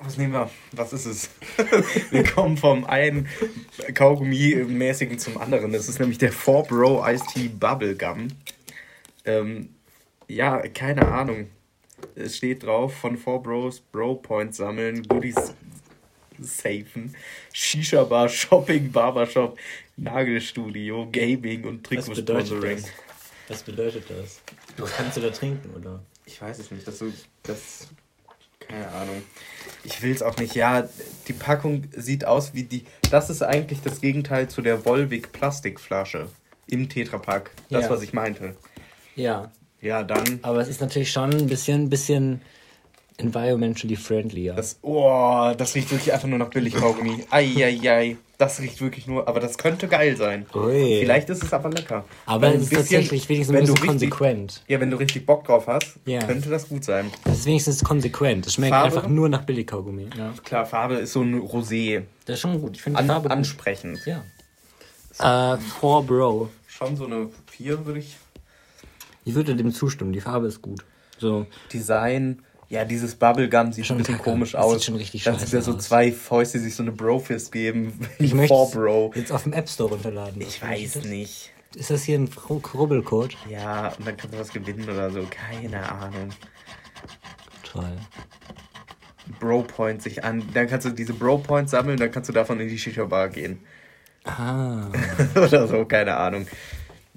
[0.00, 0.50] Was nehmen wir?
[0.72, 1.30] Was ist es?
[2.10, 3.28] wir kommen vom einen
[3.92, 5.72] Kaugummi-mäßigen zum anderen.
[5.72, 8.28] Das ist nämlich der 4-Bro Iced Tea Bubblegum.
[9.24, 9.70] Ähm,
[10.28, 11.48] ja, keine Ahnung.
[12.14, 15.54] Es steht drauf, von 4 Bros Bro Points sammeln, Goodies
[16.38, 17.14] safen,
[17.52, 19.58] Shisha Bar, Shopping, Barbershop,
[19.96, 22.76] Nagelstudio, Gaming und Was bedeutet Trikotsponsoring.
[22.82, 22.90] das?
[23.48, 24.42] Was bedeutet das?
[24.76, 26.02] Was kannst du da trinken, oder?
[26.26, 27.12] Ich weiß es nicht, dass du
[27.44, 27.88] das.
[28.68, 29.22] Keine Ahnung.
[29.84, 30.54] Ich will es auch nicht.
[30.54, 30.88] Ja,
[31.28, 32.84] die Packung sieht aus wie die.
[33.10, 36.28] Das ist eigentlich das Gegenteil zu der Volvic Plastikflasche
[36.66, 37.50] im Tetrapack.
[37.70, 37.90] Das, Ja.
[37.90, 38.56] was ich meinte.
[39.14, 39.50] Ja,
[39.80, 40.40] Ja, dann.
[40.42, 42.40] aber es ist natürlich schon ein bisschen, bisschen
[43.18, 44.54] environmentally friendlier.
[44.54, 47.24] Das, oh, das riecht wirklich einfach nur nach Billigkaugummi.
[47.30, 48.16] Eieiei.
[48.38, 49.26] Das riecht wirklich nur.
[49.28, 50.44] Aber das könnte geil sein.
[50.54, 50.98] Ui.
[51.00, 52.04] Vielleicht ist es aber lecker.
[52.26, 54.62] aber Wenn es ist bisschen- tatsächlich wenigstens ein bisschen richtig- konsequent.
[54.68, 56.18] Ja, wenn du richtig Bock drauf hast, Ja.
[56.22, 57.10] könnte das gut sein.
[57.24, 58.46] Es ist wenigstens konsequent.
[58.46, 58.94] Es schmeckt Farbe?
[58.96, 60.10] einfach nur nach Billigkaugummi.
[60.18, 60.34] Ja.
[60.44, 62.02] Klar, Farbe ist so ein Rosé.
[62.26, 62.76] Das ist schon gut.
[62.76, 63.38] Ich finde die An, Farbe gut.
[63.38, 64.00] ansprechend.
[64.04, 64.22] Ja.
[65.54, 66.50] Äh, for Bro.
[66.66, 68.16] Schon so eine 4, würde ich
[69.24, 70.12] Ich würde dem zustimmen.
[70.12, 70.84] Die Farbe ist gut.
[71.18, 71.46] So.
[71.72, 72.42] Design.
[72.68, 74.72] Ja, dieses Bubblegum sieht Schon ein bisschen komisch Das aus.
[74.74, 78.00] sieht schon richtig Dann sind da so zwei Fäuste, die sich so eine Brofist geben.
[78.18, 79.12] Ich möchte Bro.
[79.14, 80.40] jetzt auf dem App Store runterladen.
[80.40, 81.04] Ich weiß das?
[81.04, 81.50] nicht.
[81.76, 83.36] Ist das hier ein Kru- Krubbelcode?
[83.50, 85.26] Ja, und dann kannst du was gewinnen oder so.
[85.30, 86.30] Keine Ahnung.
[87.62, 87.96] Toll.
[89.40, 90.42] Bro Points sich an.
[90.54, 93.28] Dann kannst du diese Bro Points sammeln, dann kannst du davon in die Shisha Bar
[93.28, 93.60] gehen.
[94.24, 94.88] Ah.
[95.36, 96.46] oder so, keine Ahnung.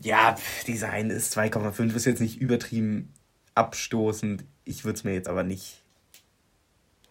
[0.02, 0.36] Ja,
[0.68, 3.14] Design ist 2,5, ist jetzt nicht übertrieben
[3.56, 4.44] abstoßend.
[4.69, 5.82] Ich würde es mir jetzt aber nicht.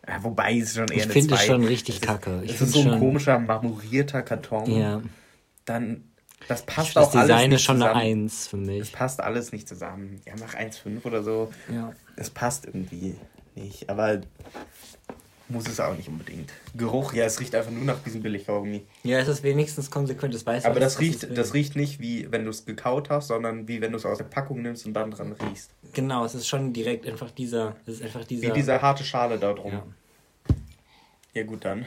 [0.07, 1.47] Ja, wobei es schon eher Ich eine finde es 2.
[1.47, 2.41] schon richtig Es kacke.
[2.45, 4.71] Ich Es ist so ein komischer marmorierter Karton.
[4.71, 5.03] Ja.
[5.65, 6.05] Dann,
[6.47, 8.01] das passt Das auch alles Design nicht ist schon eine zusammen.
[8.07, 8.93] 1 für Es mich.
[8.93, 10.21] passt alles nicht zusammen.
[10.25, 11.53] Ja, mach 1,5 oder so.
[11.71, 11.93] Ja.
[12.17, 13.17] Es passt irgendwie
[13.55, 13.91] nicht.
[13.91, 14.21] Aber
[15.49, 16.51] muss es auch nicht unbedingt.
[16.77, 18.85] Geruch, ja, es riecht einfach nur nach diesem Billigkaugummi.
[19.03, 20.35] Ja, es ist wenigstens konsequent.
[20.35, 23.29] Das weiß Aber das was riecht, das riecht nicht wie wenn du es gekaut hast,
[23.29, 25.71] sondern wie wenn du es aus der Packung nimmst und dann dran riechst.
[25.93, 27.77] Genau, es ist schon direkt einfach dieser.
[27.87, 28.49] Es ist einfach dieser.
[28.49, 29.73] Wie diese harte Schale da drum.
[29.73, 29.85] Ja.
[31.35, 31.87] Ja, gut dann.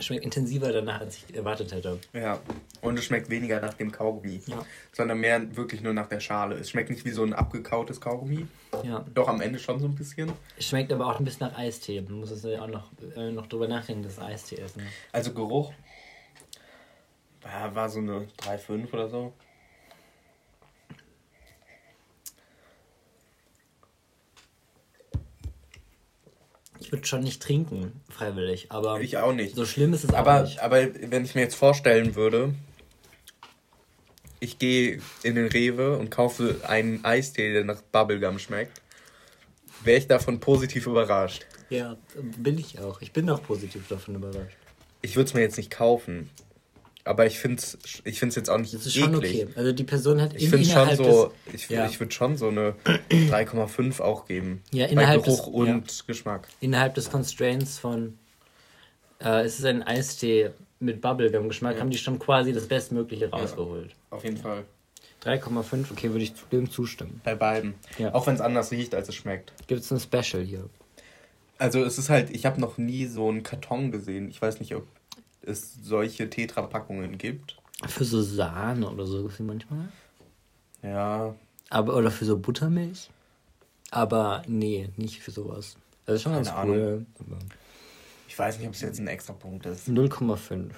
[0.00, 1.98] Schmeckt intensiver danach, als ich erwartet hätte.
[2.12, 2.38] Ja.
[2.82, 4.64] Und es schmeckt weniger nach dem Kaugummi, Ja.
[4.92, 6.54] sondern mehr wirklich nur nach der Schale.
[6.56, 8.46] Es schmeckt nicht wie so ein abgekautes Kaugummi.
[8.84, 9.04] Ja.
[9.14, 10.32] Doch am Ende schon so ein bisschen.
[10.56, 12.00] Es schmeckt aber auch ein bisschen nach Eistee.
[12.02, 14.76] Man muss es ja auch noch, äh, noch drüber nachdenken, dass Eistee ist.
[14.76, 14.84] Ne?
[15.12, 15.72] Also Geruch
[17.42, 19.32] war, war so eine 3,5 oder so.
[26.80, 28.66] Ich würde schon nicht trinken, freiwillig.
[28.70, 29.54] Aber Ich auch nicht.
[29.56, 30.60] so schlimm ist es auch Aber, nicht.
[30.60, 32.54] aber wenn ich mir jetzt vorstellen würde,
[34.40, 38.80] ich gehe in den Rewe und kaufe einen Eistee, der nach Bubblegum schmeckt,
[39.82, 41.46] wäre ich davon positiv überrascht.
[41.70, 43.00] Ja, bin ich auch.
[43.00, 44.56] Ich bin auch positiv davon überrascht.
[45.02, 46.30] Ich würde es mir jetzt nicht kaufen.
[47.08, 49.44] Aber ich finde es ich find's jetzt auch nicht Das ist schon eklig.
[49.44, 49.52] okay.
[49.56, 51.86] Also die Person hat Ich in- finde schon so, des- ich, ja.
[51.86, 52.74] ich würde schon so eine
[53.10, 54.62] 3,5 auch geben.
[54.72, 56.48] Ja, Bei innerhalb Geruch des- und Geschmack.
[56.60, 58.18] innerhalb des Constraints von
[59.20, 61.80] äh, es ist ein Eistee mit Bubblegum-Geschmack, Ja.
[61.80, 63.90] haben die schon quasi das Bestmögliche rausgeholt.
[64.10, 64.64] Auf jeden Fall.
[65.24, 67.20] 3,5, okay, würde ich dem zustimmen.
[67.24, 67.74] Bei beiden.
[67.98, 68.14] Ja.
[68.14, 69.52] Auch wenn es anders riecht, als es schmeckt.
[69.66, 70.68] Gibt es ein Special hier?
[71.58, 74.28] Also es ist halt, ich habe noch nie so einen Karton gesehen.
[74.30, 74.86] Ich weiß nicht, ob
[75.42, 77.56] es solche Tetra-Packungen gibt.
[77.86, 79.88] Für so Sahne oder so manchmal.
[80.82, 81.34] Ja,
[81.70, 83.10] Aber, oder für so Buttermilch.
[83.90, 85.76] Aber nee, nicht für sowas.
[86.06, 87.06] Das ist schon ganz Keine cool.
[87.20, 87.38] aber
[88.26, 89.88] ich weiß nicht, ob es jetzt ein extra Punkt ist.
[89.88, 90.70] 0,5.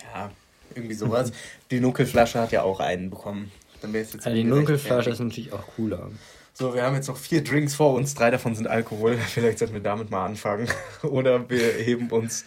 [0.00, 0.30] Ja,
[0.74, 1.32] irgendwie sowas.
[1.70, 3.50] die Nuckelflasche hat ja auch einen bekommen.
[3.80, 6.10] Dann wäre es jetzt Ja, die irgendwie Dunkelflasche ist natürlich auch cooler.
[6.52, 8.14] So, wir haben jetzt noch vier Drinks vor uns.
[8.14, 9.16] Drei davon sind Alkohol.
[9.28, 10.68] Vielleicht sollten wir damit mal anfangen.
[11.02, 12.44] Oder wir heben uns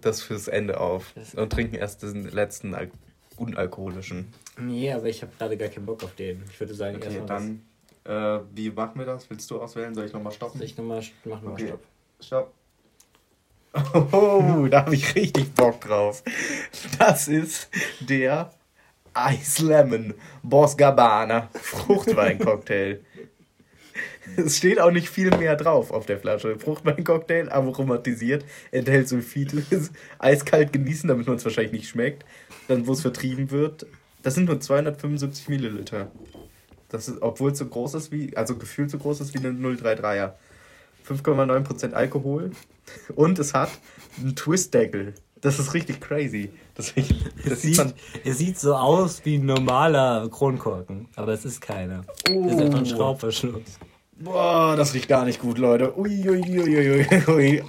[0.00, 2.90] das fürs Ende auf und trinken erst den letzten Al
[3.36, 4.32] unalkoholischen.
[4.58, 6.42] Nee, aber ich habe gerade gar keinen Bock auf den.
[6.48, 7.62] Ich würde sagen, Okay, erstmal dann,
[8.04, 9.28] äh, wie machen wir das?
[9.28, 9.92] Willst du auswählen?
[9.94, 10.62] Soll ich nochmal das- stoppen?
[10.62, 11.72] Ich nochmal, mach nochmal Okay.
[12.20, 12.52] Stopp.
[12.54, 12.54] Stopp.
[14.12, 16.22] Oh, da habe ich richtig Bock drauf.
[16.98, 17.68] Das ist
[18.00, 18.52] der
[19.32, 23.04] Ice Lemon Boss Gabbana Fruchtweincocktail.
[24.36, 26.58] Es steht auch nicht viel mehr drauf auf der Flasche.
[26.58, 29.62] Fruchtweincocktail, aromatisiert, enthält Sulfite,
[30.18, 32.24] eiskalt genießen, damit man es wahrscheinlich nicht schmeckt.
[32.68, 33.86] Dann, wo es vertrieben wird,
[34.22, 36.10] das sind nur 275 Milliliter.
[36.88, 39.50] Das ist, obwohl es so groß ist wie, also gefühlt so groß ist wie eine
[39.50, 40.32] 033er.
[41.06, 42.52] 5,9% Alkohol
[43.14, 43.70] und es hat
[44.18, 45.14] einen Twistdeckel.
[45.44, 46.50] Das ist richtig crazy.
[46.74, 47.04] Das, das
[47.52, 47.92] Es sieht man.
[48.24, 52.04] es sieht so aus wie ein normaler Kronkorken, aber es ist keiner.
[52.24, 52.96] Es ist einfach ein Oh.
[52.96, 53.78] Schraubverschluss.
[54.18, 55.96] Boah, das riecht gar nicht gut, Leute.
[55.98, 57.64] Ui, ui, ui, ui.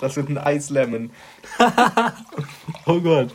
[0.00, 1.10] Das wird ein Ice Lemon.
[2.86, 3.32] Oh Gott.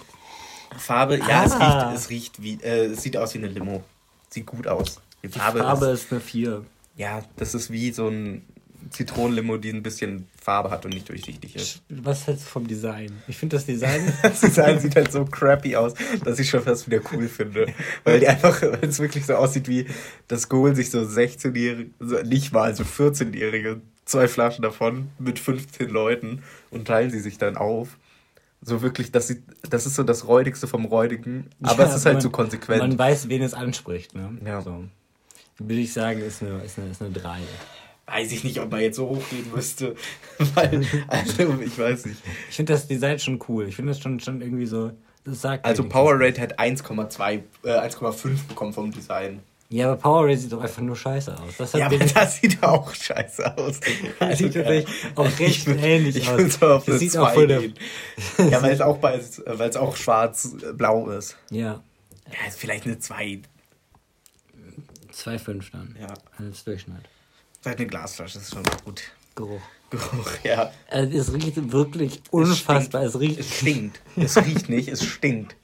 [0.78, 1.90] Farbe, ja, es Ah.
[1.90, 3.84] riecht, es riecht wie, äh, es sieht aus wie eine Limo.
[4.30, 5.02] Sieht gut aus.
[5.24, 6.64] Die Farbe, Farbe ist, ist eine 4.
[6.96, 8.44] ja, das ist wie so ein
[8.92, 11.82] Zitronenlimo, die ein bisschen Farbe hat und nicht durchsichtig ist.
[11.90, 13.12] Was hältst du vom Design?
[13.28, 14.02] Ich finde das Design.
[14.22, 17.68] Das Design sieht halt so crappy aus, dass ich schon fast wieder cool finde.
[18.04, 19.86] Weil die einfach, weil es wirklich so aussieht wie,
[20.28, 25.90] das holen sich so 16-Jährige, so nicht mal, so 14-Jährige, zwei Flaschen davon mit 15
[25.90, 27.98] Leuten und teilen sie sich dann auf.
[28.64, 32.06] So wirklich, das, sieht, das ist so das Räudigste vom Räudigen, aber Ja, es ist
[32.06, 32.80] halt man- so konsequent.
[32.82, 34.14] Man weiß, wen es anspricht.
[34.14, 34.38] Ne?
[34.46, 34.62] Ja.
[34.62, 34.84] So.
[35.58, 37.38] Würde ich sagen, ist eine, ist, eine, ist eine 3.
[38.08, 39.96] Weiß ich nicht, ob man jetzt so hochgehen müsste.
[40.56, 42.22] Weil, also, ich weiß nicht.
[42.50, 43.68] Ich finde das Design schon cool.
[43.70, 44.92] Ich finde das schon, schon irgendwie so.
[45.24, 49.40] Das sagt Also Powerade hat 1,2, äh, 1,5 bekommen vom Design.
[49.70, 51.56] Ja, aber Powerade sieht doch einfach nur scheiße aus.
[51.58, 53.80] Das Ja, aber das sieht auch scheiße aus.
[54.20, 56.54] Das sieht tatsächlich auch Ich recht würd- ähnlich ich aus.
[56.60, 57.74] so auf Das sieht auch 2 von der- gehen.
[58.50, 61.38] Ja, weil es auch, bei- weil es auch schwarz-blau ist.
[61.52, 61.82] Ja,
[62.28, 63.42] Ja, ist vielleicht eine 2.
[65.14, 65.96] 2,5 dann.
[66.00, 66.08] Ja.
[66.38, 66.98] Als Durchschnitt.
[67.62, 69.04] Vielleicht eine Glasflasche ist schon gut.
[69.36, 69.62] Geruch.
[69.92, 70.72] Geruch, ja.
[70.90, 73.04] Also es riecht wirklich unfassbar.
[73.04, 74.02] Es riecht, Es stinkt.
[74.16, 75.56] Es riecht nicht, es stinkt.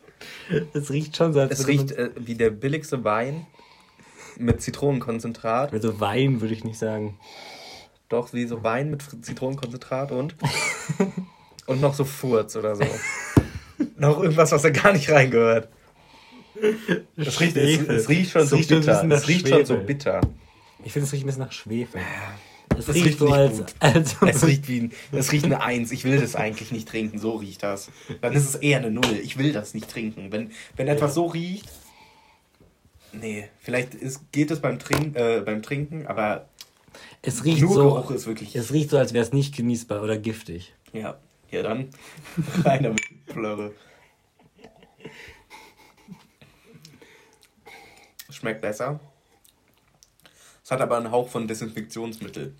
[0.74, 3.48] es riecht schon so, als Es riecht äh, wie der billigste Wein
[4.38, 5.74] mit Zitronenkonzentrat.
[5.74, 7.18] Also Wein würde ich nicht sagen.
[8.10, 10.36] Doch, wie so Wein mit Zitronenkonzentrat und.
[11.66, 12.86] und noch so Furz oder so.
[13.98, 15.70] noch irgendwas, was da gar nicht reingehört.
[17.16, 19.12] Es riecht, es, es riecht schon Es so riecht bitter.
[19.12, 20.22] Es riecht schon so bitter.
[20.84, 22.02] Ich finde, es riecht ein bisschen nach Schwefel.
[22.78, 25.92] Es das riecht, riecht so als, als Es riecht wie ein, es riecht eine Eins.
[25.92, 27.18] Ich will das eigentlich nicht trinken.
[27.18, 27.90] So riecht das.
[28.22, 29.20] Dann ist es eher eine Null.
[29.24, 30.32] Ich will das nicht trinken.
[30.32, 31.70] Wenn, wenn etwas so riecht.
[33.14, 36.48] Nee, vielleicht ist, geht es beim, Trink, äh, beim Trinken, aber
[37.22, 37.84] es riecht nur so.
[37.84, 38.56] Geruch ist wirklich.
[38.56, 40.74] Es riecht so, als wäre es nicht genießbar oder giftig.
[40.94, 41.18] Ja,
[41.50, 41.90] ja dann
[42.64, 43.74] rein damit, Plörre.
[48.30, 49.00] Schmeckt besser.
[50.68, 52.54] Es hat aber einen Hauch von Desinfektionsmittel.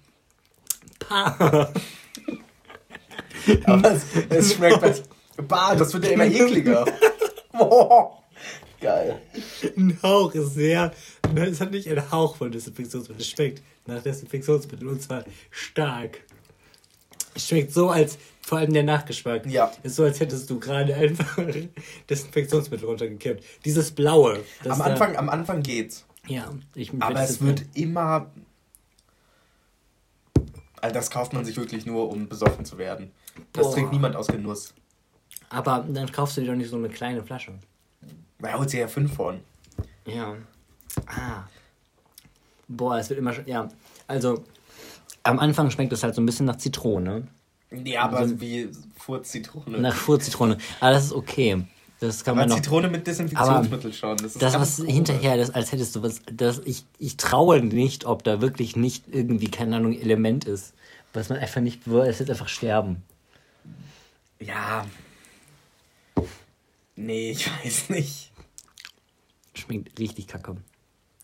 [0.98, 1.74] Pah.
[3.66, 5.04] Aber es, es schmeckt besser.
[5.46, 6.86] Bah, das wird ja immer ekliger.
[7.52, 8.24] Boah,
[8.80, 9.22] geil.
[9.76, 10.94] Ein Hauch ist sehr.
[11.36, 13.22] Nein, es hat nicht einen Hauch von Desinfektionsmittel.
[13.22, 16.22] Es schmeckt nach Desinfektionsmittel und zwar stark.
[17.36, 19.46] Es schmeckt so, als vor allem der Nachgeschmack.
[19.48, 19.70] Ja.
[19.84, 21.40] Ist so, als hättest du gerade einfach
[22.10, 23.44] Desinfektionsmittel runtergekippt.
[23.66, 24.40] Dieses Blaue.
[24.64, 26.07] Am Anfang, am Anfang geht's.
[26.28, 28.28] Ja, ich Aber es wird immer.
[30.82, 33.12] Also das kauft man sich wirklich nur, um besoffen zu werden.
[33.54, 33.74] Das Boah.
[33.74, 34.74] trinkt niemand aus Genuss.
[35.50, 37.54] Aber dann kaufst du dir doch nicht so eine kleine Flasche.
[38.40, 39.40] Weil er holt sich ja fünf von.
[40.06, 40.36] Ja.
[41.08, 41.44] Ah.
[42.68, 43.34] Boah, es wird immer.
[43.48, 43.70] Ja.
[44.08, 44.44] Also,
[45.24, 47.28] am Anfang schmeckt es halt so ein bisschen nach Zitrone.
[47.72, 49.80] Ja, aber wie Furz-Zitrone.
[49.80, 50.58] Nach Furzitrone.
[50.80, 51.66] Aber das ist okay.
[52.00, 52.56] Das kann Aber man noch.
[52.58, 54.18] Zitrone mit Desinfektionsmittel schon.
[54.18, 54.94] Das, ist Das, was komisch.
[54.94, 56.22] hinterher, das, als hättest du was.
[56.32, 60.74] Das, ich, ich traue nicht, ob da wirklich nicht irgendwie, keine Ahnung, Element ist.
[61.14, 61.88] Was man einfach nicht.
[61.88, 63.04] Es wird einfach sterben.
[64.40, 64.86] Ja.
[66.96, 68.32] Nee, ich weiß nicht.
[69.56, 70.58] schmeckt richtig kacke.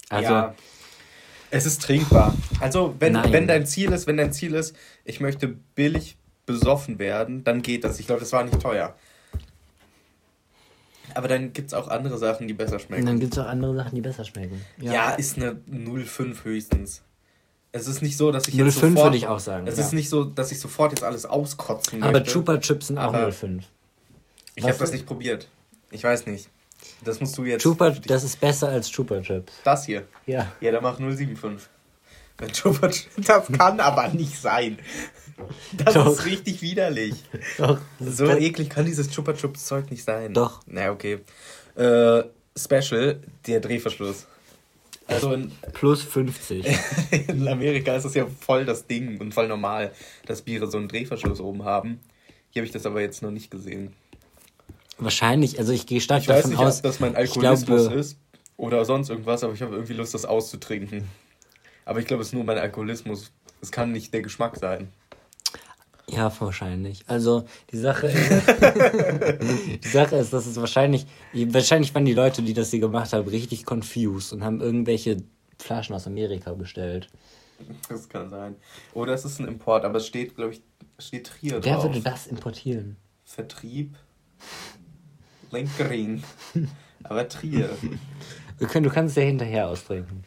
[0.10, 0.56] Also, ja,
[1.52, 2.36] es ist trinkbar.
[2.60, 3.32] Also, wenn, Nein.
[3.32, 7.84] wenn dein Ziel ist, wenn dein Ziel ist, ich möchte billig besoffen werden, dann geht
[7.84, 8.00] das.
[8.00, 8.96] Ich glaube, das war nicht teuer.
[11.16, 13.06] Aber dann gibt es auch andere Sachen, die besser und schmecken.
[13.06, 14.62] dann gibt es auch andere Sachen, die besser schmecken.
[14.80, 17.04] Ja, ist eine 0,5 höchstens.
[17.72, 18.98] Es ist nicht so, dass ich jetzt 0,5 sofort...
[18.98, 19.66] würde ich auch sagen.
[19.66, 19.86] Es ja.
[19.86, 22.32] ist nicht so, dass ich sofort jetzt alles auskotzen Aber möchte.
[22.32, 23.64] Chupa Chips sind auch Aber 0,5.
[24.56, 25.48] Ich habe das nicht probiert.
[25.90, 26.50] Ich weiß nicht.
[27.04, 27.64] Das musst du jetzt...
[27.64, 29.54] Chupa, das ist besser als Chupa Chips.
[29.64, 30.04] Das hier.
[30.28, 30.52] Ja.
[30.62, 31.62] Ja, der macht 0,75.
[32.38, 34.78] Das kann aber nicht sein.
[35.74, 36.08] Das Doch.
[36.12, 37.16] ist richtig widerlich.
[37.58, 37.80] Doch.
[38.00, 40.34] So be- eklig kann dieses Chupa Chups Zeug nicht sein.
[40.34, 40.62] Doch.
[40.66, 41.20] Na, okay.
[41.76, 42.24] Äh,
[42.58, 44.28] Special, der Drehverschluss.
[45.08, 46.66] Also in, Plus 50.
[47.28, 49.92] in Amerika ist das ja voll das Ding und voll normal,
[50.26, 52.00] dass Biere so einen Drehverschluss oben haben.
[52.52, 53.94] Hier habe ich das aber jetzt noch nicht gesehen.
[54.98, 56.78] Wahrscheinlich, also ich gehe stark Ich weiß davon nicht, aus.
[56.78, 58.18] ob das mein Alkoholismus glaube- ist
[58.56, 61.06] oder sonst irgendwas, aber ich habe irgendwie Lust, das auszutrinken.
[61.86, 63.32] Aber ich glaube, es ist nur mein Alkoholismus.
[63.62, 64.90] Es kann nicht der Geschmack sein.
[66.08, 67.04] Ja, wahrscheinlich.
[67.08, 68.48] Also die Sache ist,
[69.84, 73.28] die Sache ist, dass es wahrscheinlich, wahrscheinlich waren die Leute, die das hier gemacht haben,
[73.28, 75.18] richtig confused und haben irgendwelche
[75.60, 77.10] Flaschen aus Amerika bestellt.
[77.88, 78.56] Das kann sein.
[78.94, 80.62] Oder es ist ein Import, aber es steht, glaube ich,
[81.00, 81.84] steht Trier Wer drauf.
[81.84, 82.98] würde das importieren?
[83.24, 83.96] Vertrieb.
[85.52, 86.22] Lenkering.
[87.04, 87.70] aber Trier.
[88.60, 90.26] Du kannst es ja hinterher austrinken.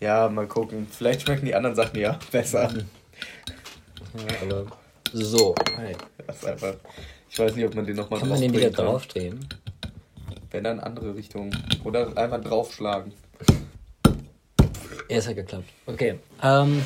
[0.00, 0.86] Ja, mal gucken.
[0.90, 2.70] Vielleicht schmecken die anderen Sachen ja besser.
[2.72, 4.66] Ja, aber
[5.12, 5.54] so.
[5.76, 5.94] Hi.
[6.26, 6.74] Das ist einfach.
[7.28, 8.86] Ich weiß nicht, ob man den nochmal Kann man den wieder kann.
[8.86, 9.46] draufdrehen?
[10.50, 11.54] Wenn dann andere Richtung.
[11.84, 13.12] Oder einfach draufschlagen.
[15.08, 15.68] Ja, es hat geklappt.
[15.86, 16.18] Okay.
[16.42, 16.82] Ähm,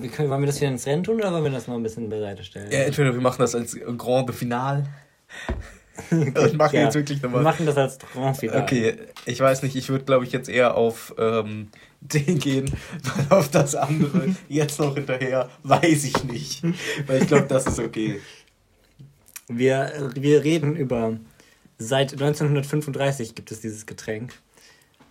[0.00, 1.82] wir können, wollen wir das wieder ins Rennen tun oder wollen wir das noch ein
[1.82, 2.70] bisschen beiseite stellen?
[2.70, 4.86] Ja, entweder wir machen das als Grand Final.
[6.10, 7.42] Und machen Ja, jetzt wirklich Wir nochmal.
[7.42, 7.98] machen das als
[8.38, 8.62] Finale.
[8.62, 11.68] Okay, ich weiß nicht, ich würde glaube ich jetzt eher auf ähm,
[12.00, 12.70] den gehen,
[13.02, 16.62] weil auf das andere jetzt noch hinterher, weiß ich nicht.
[17.06, 18.20] Weil ich glaube, das ist okay.
[19.48, 21.18] Wir, wir reden über.
[21.78, 24.32] Seit 1935 gibt es dieses Getränk.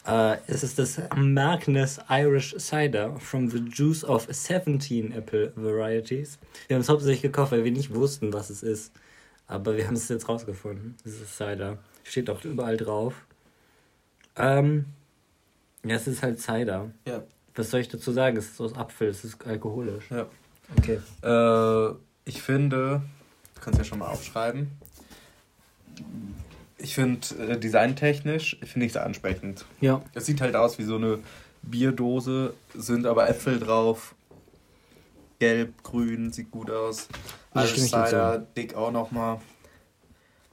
[0.08, 6.40] Äh, es ist das Magnus Irish Cider from the juice of 17 Apple Varieties.
[6.68, 8.92] Wir haben es hauptsächlich gekauft, weil wir nicht wussten, was es ist.
[9.48, 10.96] Aber wir haben es jetzt rausgefunden.
[11.06, 11.78] Es ist Cider.
[12.04, 13.14] Steht auch überall drauf.
[14.36, 14.86] Ähm,
[15.84, 16.92] ja, es ist halt Cider.
[17.08, 17.24] Ja.
[17.54, 18.38] Was soll ich dazu sagen?
[18.38, 20.10] Es ist aus Apfel, es ist alkoholisch.
[20.10, 20.28] ja.
[20.78, 21.00] Okay.
[21.22, 23.04] Äh, ich finde,
[23.54, 24.72] du kannst ja schon mal aufschreiben.
[26.78, 29.66] Ich finde, äh, designtechnisch finde ich es ansprechend.
[29.80, 30.02] Ja.
[30.14, 31.20] Es sieht halt aus wie so eine
[31.62, 34.16] Bierdose, sind aber Äpfel drauf.
[35.40, 37.08] Gelb, grün, sieht gut aus.
[37.56, 39.40] Dir Cider, dick auch nochmal.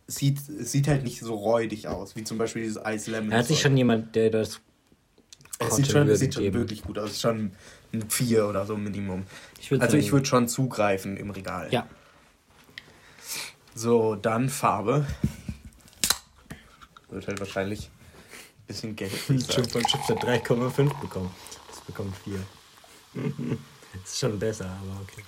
[0.07, 3.31] Es sieht, sieht halt nicht so räudig aus, wie zum Beispiel dieses Eis Lemon.
[3.31, 4.61] Da hat sich schon jemand, der das
[5.59, 7.11] es sieht schon, sieht schon wirklich gut aus.
[7.11, 7.53] Es ist schon
[7.93, 9.25] ein 4 oder so Minimum.
[9.61, 11.69] Ich Also sagen- ich würde schon zugreifen im Regal.
[11.71, 11.87] Ja.
[13.75, 15.07] So, dann Farbe.
[17.11, 19.13] Wird halt wahrscheinlich ein bisschen gelb.
[19.13, 21.31] Chips und Chips hat 3,5 bekommen.
[21.69, 22.39] Das bekommt 4.
[24.05, 25.23] ist schon besser, aber okay.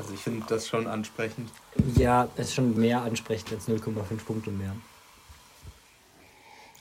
[0.00, 1.50] Also ich finde das schon ansprechend.
[1.94, 4.74] Ja, es ist schon mehr ansprechend als 0,5 Punkte mehr.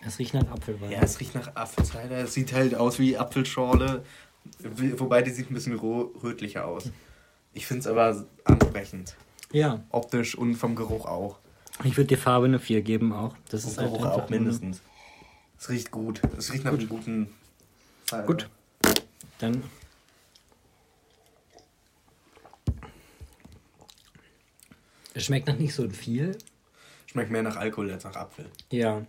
[0.06, 0.92] Es riecht nach Apfelwein.
[0.92, 2.18] Ja, es riecht nach Apfelcider.
[2.20, 4.06] Es sieht halt aus wie Apfelschorle.
[4.98, 6.92] Wobei die sieht ein bisschen rötlicher aus.
[7.54, 9.16] Ich finde es aber ansprechend.
[9.52, 9.84] ja.
[9.90, 11.40] Optisch und vom Geruch auch.
[11.84, 13.36] Ich würde dir Farbe eine 4 geben auch.
[13.50, 14.82] Das ist halt Geruch einfach auch mindestens.
[15.60, 16.22] Es riecht gut.
[16.38, 17.34] Es riecht nach einem guten
[18.08, 18.24] Cider.
[18.24, 18.50] Gut.
[19.40, 19.64] Dann.
[25.16, 26.38] Schmeckt nach nicht so viel.
[27.08, 28.46] Schmeckt mehr nach Alkohol als nach Apfel.
[28.72, 29.06] Ja.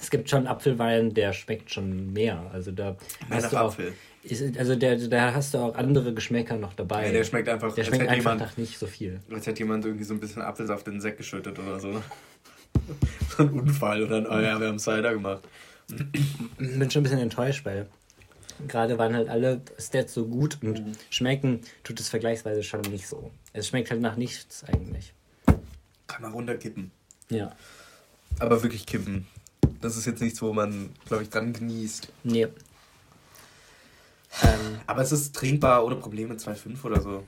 [0.00, 2.48] Es gibt schon Apfelwein, der schmeckt schon mehr.
[2.52, 2.90] Also da
[3.28, 3.92] Mehr hast nach du auch, Apfel.
[4.22, 7.06] ist, also der, da hast du auch andere Geschmäcker noch dabei.
[7.06, 9.20] Ja, der schmeckt einfach, der schmeckt einfach jemand- nach nicht so viel.
[9.32, 12.00] Als hätte jemand irgendwie so ein bisschen Apfelsaft in den Sack geschüttet oder so.
[13.36, 15.42] so ein Unfall und dann, oh ja, wir haben Cider gemacht.
[16.58, 17.88] bin schon ein bisschen enttäuscht, weil
[18.68, 20.92] gerade waren halt alle Stats so gut und Mhm.
[21.10, 23.32] schmecken tut es vergleichsweise schon nicht so.
[23.52, 25.12] Es schmeckt halt nach nichts eigentlich.
[26.14, 26.92] Kann man runterkippen.
[27.28, 27.50] Ja.
[28.38, 29.26] Aber wirklich kippen.
[29.80, 32.06] Das ist jetzt nichts, wo man, glaube ich, dran genießt.
[32.22, 32.46] Nee.
[34.42, 37.24] Ähm, Aber es ist trinkbar ohne Probleme 2,5 oder so.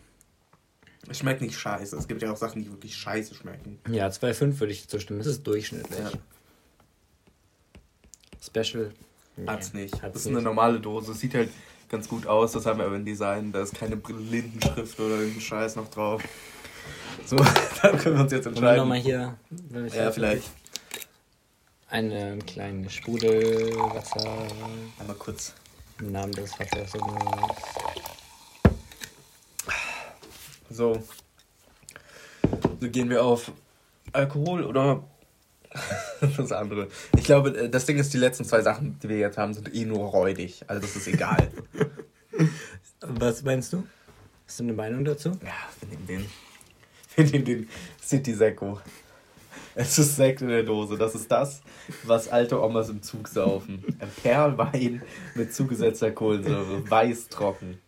[1.08, 1.96] Es schmeckt nicht scheiße.
[1.96, 3.80] Es gibt ja auch Sachen, die wirklich scheiße schmecken.
[3.90, 5.18] ja, 2,5 würde ich zustimmen.
[5.18, 5.98] Das ist durchschnittlich.
[5.98, 6.12] Ja.
[8.40, 8.92] Special.
[9.36, 9.94] Nee, Hat's nicht.
[10.00, 11.12] hat's das ist eine normale Dose.
[11.12, 11.50] Sieht halt
[11.88, 12.52] ganz gut aus.
[12.52, 13.50] Das haben wir aber im Design.
[13.50, 16.22] Da ist keine Blindenschrift oder irgendein Scheiß noch drauf.
[17.24, 17.36] So,
[17.82, 18.78] da können wir uns jetzt entscheiden.
[18.78, 19.36] nochmal hier.
[19.94, 20.50] Ja, vielleicht.
[21.88, 24.48] Eine kleine Sprudelwasser.
[24.98, 25.54] Einmal kurz.
[26.00, 26.92] Im Namen des Wassers.
[30.68, 31.02] So.
[32.80, 33.50] So gehen wir auf
[34.12, 35.02] Alkohol oder
[36.36, 36.88] das andere.
[37.16, 39.74] Ich glaube, äh, das Ding ist, die letzten zwei Sachen, die wir jetzt haben, sind
[39.74, 40.64] eh nur räudig.
[40.66, 41.50] Also das ist egal.
[43.00, 43.86] Was meinst du?
[44.46, 45.30] Hast du eine Meinung dazu?
[45.42, 46.45] ja, wir nehmen den.
[47.16, 47.68] Wir nehmen den
[48.02, 48.78] City Secco.
[49.74, 50.96] Es ist Sekt in der Dose.
[50.96, 51.60] Das ist das,
[52.04, 53.84] was alte Omas im Zug saufen.
[53.98, 55.02] Ein Perlwein
[55.34, 56.88] mit zugesetzter Kohlensäure.
[56.90, 57.78] Weiß trocken.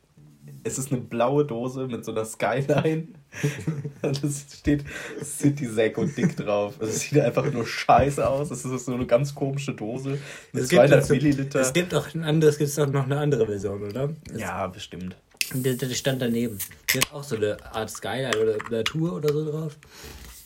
[0.65, 3.09] Es ist eine blaue Dose mit so einer Skyline.
[4.03, 4.85] Und es steht
[5.23, 6.75] City Secco dick drauf.
[6.81, 8.51] Es sieht einfach nur scheiße aus.
[8.51, 10.19] Es ist so eine ganz komische Dose
[10.53, 11.61] mit Es gibt, 200 dazu- Milliliter.
[11.61, 14.11] es gibt auch ein anderes, gibt es auch noch eine andere Version, oder?
[14.37, 15.17] ja, bestimmt.
[15.53, 16.59] Der, der stand daneben.
[16.93, 19.77] Die hat auch so eine Art Skyline oder Natur oder so drauf.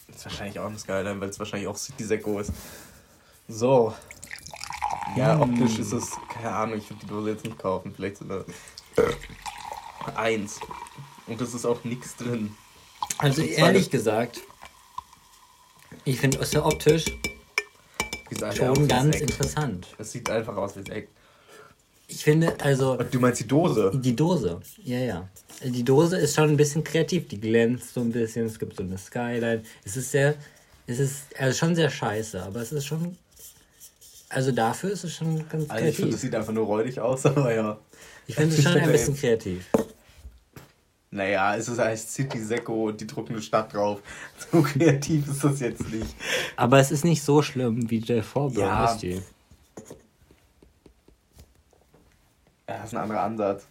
[0.08, 2.52] Ist wahrscheinlich auch eine Skyline, weil es wahrscheinlich auch City Secco ist.
[3.48, 3.94] So.
[5.16, 7.92] Ja, optisch ist es, keine Ahnung, ich würde die Dose jetzt nicht kaufen.
[7.94, 8.44] Vielleicht so eine
[10.14, 10.60] Eins.
[11.26, 12.54] Und es ist auch nichts drin.
[13.18, 14.40] Also ehrlich gesagt,
[16.04, 17.04] ich finde es ja optisch
[18.56, 19.30] schon ganz Sekt.
[19.30, 19.86] interessant.
[19.98, 21.12] Es sieht einfach aus wie Sekt.
[22.14, 23.90] Ich finde, also du meinst die Dose?
[23.94, 25.28] die Dose, ja, ja.
[25.64, 27.28] Die Dose ist schon ein bisschen kreativ.
[27.28, 28.46] Die glänzt so ein bisschen.
[28.46, 29.62] Es gibt so eine Skyline.
[29.84, 30.34] Es ist sehr,
[30.86, 33.16] es ist also schon sehr scheiße, aber es ist schon,
[34.28, 36.14] also dafür ist es schon ganz Also ich finde, kreativ.
[36.14, 37.78] es sieht einfach nur räudig aus, aber ja.
[38.26, 39.66] Ich finde es schon ein bisschen kreativ.
[41.10, 44.00] Naja, es ist heißt City Secco und die drucken eine Stadt drauf.
[44.52, 46.14] So kreativ ist das jetzt nicht.
[46.56, 48.92] Aber es ist nicht so schlimm wie der Vorbau, Ja.
[48.92, 49.22] ist die.
[52.68, 53.66] Ja, das ist ein anderer Ansatz.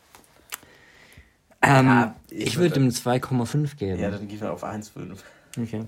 [1.61, 3.99] Ähm, Ja, ich ich würde ihm 2,5 geben.
[3.99, 5.17] Ja, dann gehen wir auf 1,5.
[5.61, 5.85] okay.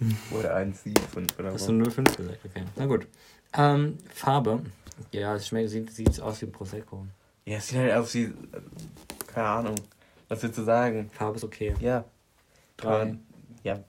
[0.32, 1.72] Oder 1,75 oder Hast so.
[1.72, 2.38] du 0,5 gesagt?
[2.44, 2.64] Okay.
[2.76, 3.06] Na gut.
[3.52, 4.60] Ähm, Farbe.
[5.12, 7.06] Ja, es schmeckt, sieht, sieht aus wie Prosecco.
[7.44, 8.32] Ja, es sieht halt aus wie.
[9.26, 9.74] Keine Ahnung.
[10.28, 11.10] Was willst du sagen?
[11.12, 11.74] Farbe ist okay.
[11.80, 12.04] Ja.
[12.78, 13.02] Drei.
[13.02, 13.20] Ähm,
[13.62, 13.80] Ja.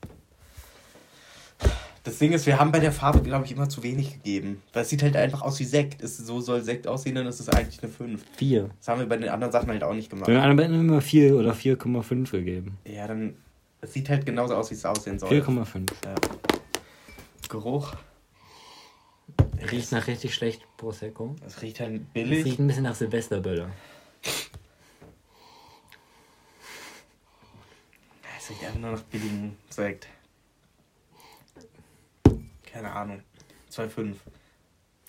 [2.04, 4.64] Das Ding ist, wir haben bei der Farbe, glaube ich, immer zu wenig gegeben.
[4.74, 6.02] Weil es sieht halt einfach aus wie Sekt.
[6.02, 8.24] Es, so soll Sekt aussehen, dann ist es eigentlich eine 5.
[8.38, 8.70] 4.
[8.80, 10.28] Das haben wir bei den anderen Sachen halt auch nicht gemacht.
[10.28, 12.78] Wir haben immer 4 oder 4,5 gegeben.
[12.86, 13.36] Ja, dann.
[13.82, 15.30] Es sieht halt genauso aus, wie es aussehen soll.
[15.30, 15.90] 4,5.
[16.06, 16.16] Ja.
[17.50, 17.94] Geruch.
[19.72, 21.36] Riecht nach richtig schlecht Prosecco.
[21.46, 22.46] Es riecht halt Es billig.
[22.46, 23.70] riecht ein bisschen nach Silvesterböller.
[28.40, 30.08] Es riecht einfach nur nach billigem Sekt.
[32.72, 33.22] Keine Ahnung.
[33.72, 34.16] 2,5.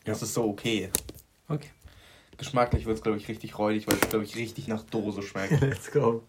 [0.05, 0.91] Das ist so okay.
[1.49, 1.71] Okay.
[2.37, 5.61] Geschmacklich wird es, glaube ich, richtig räudig, weil es, glaube ich, richtig nach Dose schmeckt.
[5.61, 6.25] Let's go.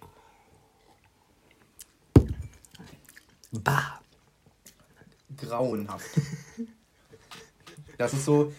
[3.52, 4.00] Bah.
[5.38, 6.10] Grauenhaft.
[7.98, 8.54] Das ist so.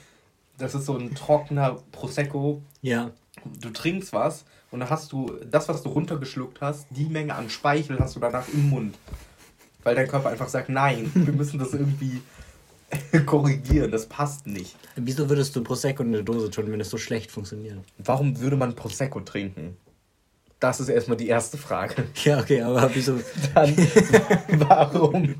[0.57, 2.63] Das ist so ein trockener Prosecco.
[2.81, 3.11] Ja.
[3.45, 7.51] Du trinkst was und dann hast du das, was du runtergeschluckt hast, die Menge an
[7.51, 8.97] Speichel hast du danach im Mund.
[9.83, 12.23] Weil dein Körper einfach sagt, nein, wir müssen das irgendwie
[13.27, 14.77] korrigieren, das passt nicht.
[14.97, 17.79] Wieso würdest du Prosecco in der Dose tun, wenn es so schlecht funktioniert?
[17.99, 19.77] Warum würde man Prosecco trinken?
[20.61, 22.05] Das ist erstmal die erste Frage.
[22.25, 23.19] Ja, okay, aber wieso?
[23.55, 23.77] Dann,
[24.69, 25.35] warum,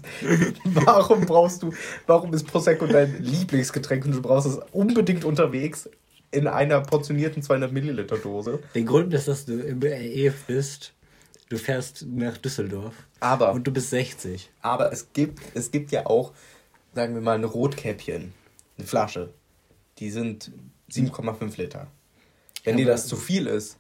[0.65, 1.73] warum brauchst du,
[2.07, 5.89] warum ist Prosecco dein Lieblingsgetränk und du brauchst es unbedingt unterwegs
[6.31, 8.59] in einer portionierten 200 Milliliter Dose?
[8.75, 10.93] Der Grund ist, dass du im REF bist.
[11.49, 12.95] Du fährst nach Düsseldorf.
[13.21, 14.51] Aber, Und du bist 60.
[14.61, 16.33] aber es gibt, es gibt ja auch,
[16.95, 18.33] sagen wir mal, eine Rotkäppchen,
[18.79, 19.33] eine Flasche.
[19.99, 20.51] Die sind
[20.91, 21.89] 7,5 Liter.
[22.65, 23.79] Wenn dir das zu viel ist,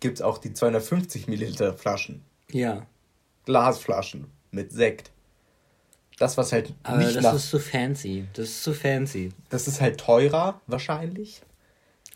[0.00, 2.22] gibt es auch die 250 Milliliter Flaschen.
[2.50, 2.86] Ja.
[3.44, 5.10] Glasflaschen mit Sekt.
[6.18, 8.26] Das, was halt Aber nicht das ist zu fancy.
[8.32, 9.32] Das ist zu fancy.
[9.50, 11.42] das ist halt teurer, wahrscheinlich.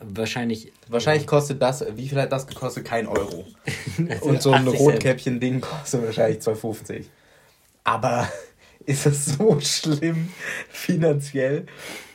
[0.03, 0.73] Wahrscheinlich.
[0.89, 2.87] Wahrscheinlich kostet das, wie viel hat das gekostet?
[2.87, 3.47] Kein Euro.
[4.23, 4.81] Und so ein 80 Cent.
[4.81, 7.05] Rotkäppchen-Ding kostet wahrscheinlich 2,50.
[7.85, 8.27] Aber
[8.87, 10.29] ist es so schlimm
[10.69, 11.67] finanziell,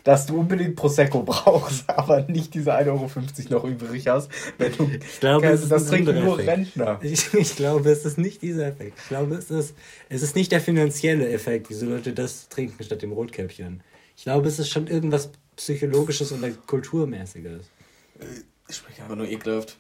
[0.04, 3.10] dass du unbedingt Prosecco brauchst, aber nicht diese 1,50 Euro
[3.50, 4.30] noch übrig hast?
[4.58, 6.50] Wenn du, Ich glaube, das es ist das ein trinken nur Effekt.
[6.50, 7.00] Rentner.
[7.04, 8.98] Ich, ich glaube, es ist nicht dieser Effekt.
[9.00, 9.76] Ich glaube, es ist,
[10.10, 13.82] es ist nicht der finanzielle Effekt, wieso Leute das trinken statt dem Rotkäppchen.
[14.18, 17.62] Ich glaube, es ist schon irgendwas Psychologisches oder Kulturmäßiges.
[18.68, 19.78] Ich spreche einfach nur ekelhaft.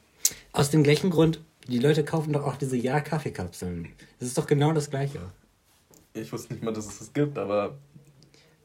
[0.53, 3.89] Aus dem gleichen Grund, die Leute kaufen doch auch diese Ja-Kaffeekapseln.
[4.19, 5.19] Das ist doch genau das Gleiche.
[6.15, 7.77] Ich wusste nicht mal, dass es das gibt, aber.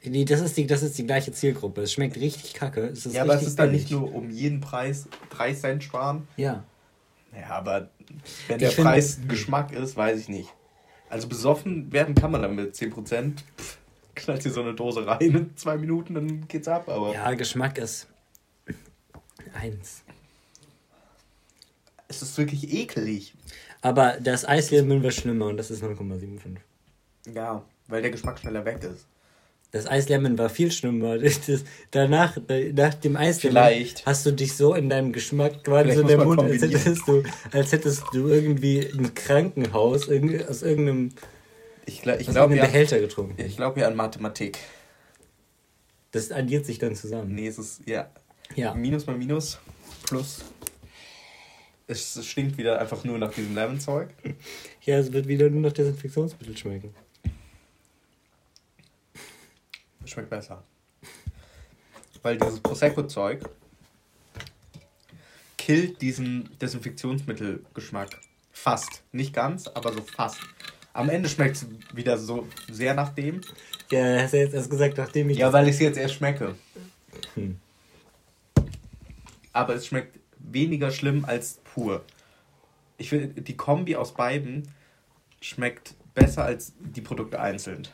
[0.02, 1.82] Nee, das ist die, das ist die gleiche Zielgruppe.
[1.82, 2.86] Es schmeckt richtig kacke.
[2.86, 6.26] Es ist ja, aber es ist dann nicht nur um jeden Preis 3 Cent sparen.
[6.36, 6.64] Ja.
[7.38, 7.90] Ja, aber
[8.48, 10.48] wenn der Ich Preis Geschmack ist, weiß ich nicht.
[11.10, 13.34] Also besoffen werden kann man damit 10%.
[13.58, 13.78] Pff,
[14.14, 17.12] Knallt dir so eine Dose rein in zwei Minuten, dann geht's ab, aber.
[17.12, 18.08] Ja, Geschmack ist
[19.54, 20.02] eins.
[22.08, 23.34] Es ist wirklich eklig.
[23.82, 26.56] Aber das Eislemon war schlimmer und das ist 0,75.
[27.34, 29.06] Ja, weil der Geschmack schneller weg ist.
[29.72, 31.16] Das Eislemon war viel schlimmer.
[31.18, 31.38] Das,
[31.92, 32.36] danach,
[32.72, 34.04] nach dem Eislemon Vielleicht.
[34.04, 37.22] hast du dich so in deinem Geschmack quasi so muss der Mund, als hättest, du,
[37.52, 41.10] als hättest du irgendwie ein Krankenhaus irgendwie aus irgendeinem,
[41.86, 43.40] Ich, gla- ich aus glaube irgendeinem Behälter getrunken.
[43.40, 44.58] ich glaub ja an Mathematik.
[46.10, 47.32] Das addiert sich dann zusammen.
[47.34, 48.10] Nee, es ist, ja.
[48.56, 48.74] Ja.
[48.74, 49.58] Minus mal Minus,
[50.08, 50.40] plus.
[51.86, 54.08] Es es stinkt wieder einfach nur nach diesem Lemon-Zeug.
[54.82, 56.92] Ja, es wird wieder nur nach Desinfektionsmittel schmecken.
[60.10, 60.64] Schmeckt besser.
[62.22, 63.44] Weil dieses Prosecco-Zeug
[65.56, 68.20] killt diesen Desinfektionsmittelgeschmack.
[68.50, 69.04] Fast.
[69.12, 70.40] Nicht ganz, aber so fast.
[70.92, 73.40] Am Ende schmeckt es wieder so sehr nach dem.
[73.92, 75.38] Ja, hast du jetzt erst gesagt, nachdem ich.
[75.38, 76.56] Ja, weil ich es jetzt erst schmecke.
[77.34, 77.60] Hm.
[79.52, 82.04] Aber es schmeckt weniger schlimm als pur.
[82.98, 84.68] Ich finde, die Kombi aus beiden
[85.40, 87.86] schmeckt besser als die Produkte einzeln.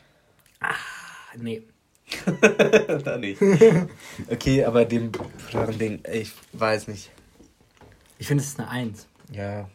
[0.59, 0.73] Ah,
[1.37, 1.61] nee.
[3.03, 3.41] da nicht.
[4.29, 5.11] Okay, aber dem
[5.79, 7.11] Ding, ich weiß nicht.
[8.17, 9.07] Ich finde, es ist eine 1.
[9.31, 9.69] Ja.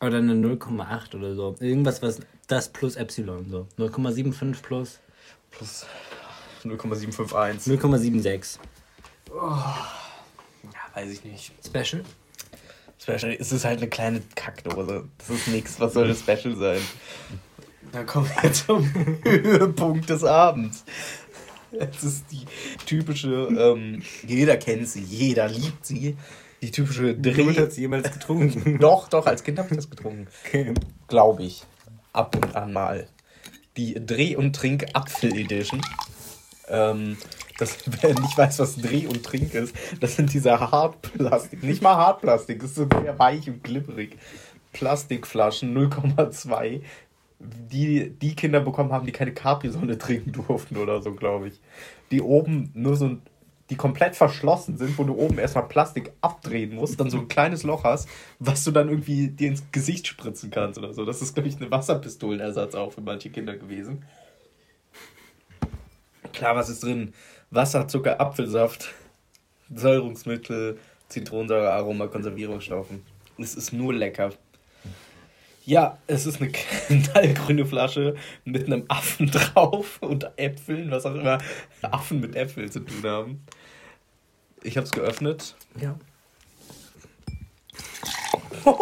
[0.00, 1.56] Oder eine 0,8 oder so.
[1.60, 3.66] Irgendwas, was das plus Epsilon so.
[3.78, 5.00] 0,75 plus
[5.50, 5.86] Plus
[6.64, 7.72] 0,751.
[7.80, 8.58] 0,76.
[9.32, 11.52] Ja, weiß ich nicht.
[11.64, 12.04] Special?
[12.98, 15.08] Special, es ist halt eine kleine Kackdose.
[15.18, 15.80] Das ist nichts.
[15.80, 16.80] Was soll das Special sein?
[17.92, 18.92] Dann kommen wir zum
[19.24, 20.84] Höhepunkt des Abends.
[21.72, 22.44] Es ist die
[22.86, 26.16] typische, ähm, jeder kennt sie, jeder liebt sie.
[26.62, 28.78] Die typische Dreh hat sie jemals getrunken.
[28.80, 30.26] Doch, doch, als Kind habe ich das getrunken.
[30.44, 30.74] Okay.
[31.08, 31.64] Glaube ich.
[32.12, 33.06] Ab und an mal.
[33.76, 35.80] Die Dreh- und Trink-Apfel-Edition.
[36.68, 37.16] Ähm,
[37.58, 41.62] das, wer nicht weiß, was Dreh- und Trink ist, das sind diese Hartplastik.
[41.62, 44.18] Nicht mal Hartplastik, das ist so sehr weich und glibberig.
[44.72, 46.82] Plastikflaschen 0,2,
[47.40, 51.60] die die Kinder bekommen haben, die keine Capri-Sonne trinken durften oder so, glaube ich.
[52.10, 53.22] Die oben nur so ein
[53.70, 57.62] die komplett verschlossen sind, wo du oben erstmal Plastik abdrehen musst, dann so ein kleines
[57.62, 58.08] Loch hast,
[58.40, 61.04] was du dann irgendwie dir ins Gesicht spritzen kannst oder so.
[61.04, 64.02] Das ist, glaube ich, eine Wasserpistolenersatz auch für manche Kinder gewesen.
[66.32, 67.14] Klar, was ist drin?
[67.50, 68.92] Wasser, Zucker, Apfelsaft,
[69.72, 70.78] Säurungsmittel,
[71.08, 73.02] Zitronensäure, Aroma, Konservierungsstoffen.
[73.38, 74.30] Es ist nur lecker.
[75.64, 76.50] Ja, es ist eine
[76.88, 81.38] knallgrüne Flasche mit einem Affen drauf und Äpfeln, was auch immer
[81.82, 83.44] Affen mit Äpfeln zu tun haben.
[84.62, 85.56] Ich habe es geöffnet.
[85.80, 85.98] Ja.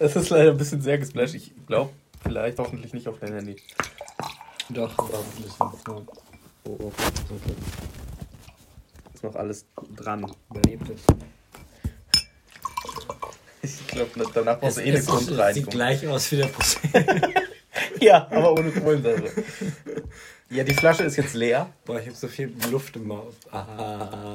[0.00, 1.34] Es ist leider ein bisschen sehr gesplasht.
[1.34, 1.90] Ich glaube,
[2.22, 3.56] vielleicht hoffentlich nicht auf dein Handy.
[4.68, 5.66] Doch, ein bisschen.
[5.88, 7.54] Oh, oh, okay.
[9.14, 9.66] Ist noch alles
[9.96, 10.30] dran.
[10.50, 11.02] Überlebt es.
[13.64, 15.70] Ich glaube, danach brauchst Es, du eh eine es sieht Grundreinigung.
[15.70, 16.98] gleich aus wie der Prosecco.
[18.00, 19.30] Ja, aber ohne Kohlensäure.
[20.50, 21.68] Ja, die Flasche ist jetzt leer.
[21.84, 23.10] Boah, ich habe so viel Luft im.
[23.50, 24.34] Ah.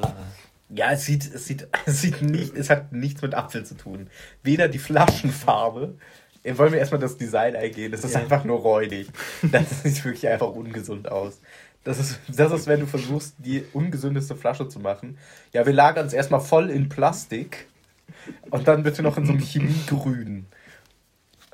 [0.68, 4.08] Ja, es sieht, es sieht, es sieht nicht, es hat nichts mit Apfel zu tun.
[4.42, 5.94] Weder die Flaschenfarbe.
[6.42, 7.92] Äh, Wollen wir erstmal das Design eingehen?
[7.92, 8.20] Das ist Ja.
[8.20, 9.08] einfach nur räudig.
[9.42, 11.40] Das sieht wirklich einfach ungesund aus.
[11.84, 15.16] Das ist, das ist, wenn du versuchst, die ungesündeste Flasche zu machen.
[15.52, 17.66] Ja, wir lagern es erstmal voll in Plastik
[18.50, 20.46] und dann bitte noch in so einem Chemiegrün.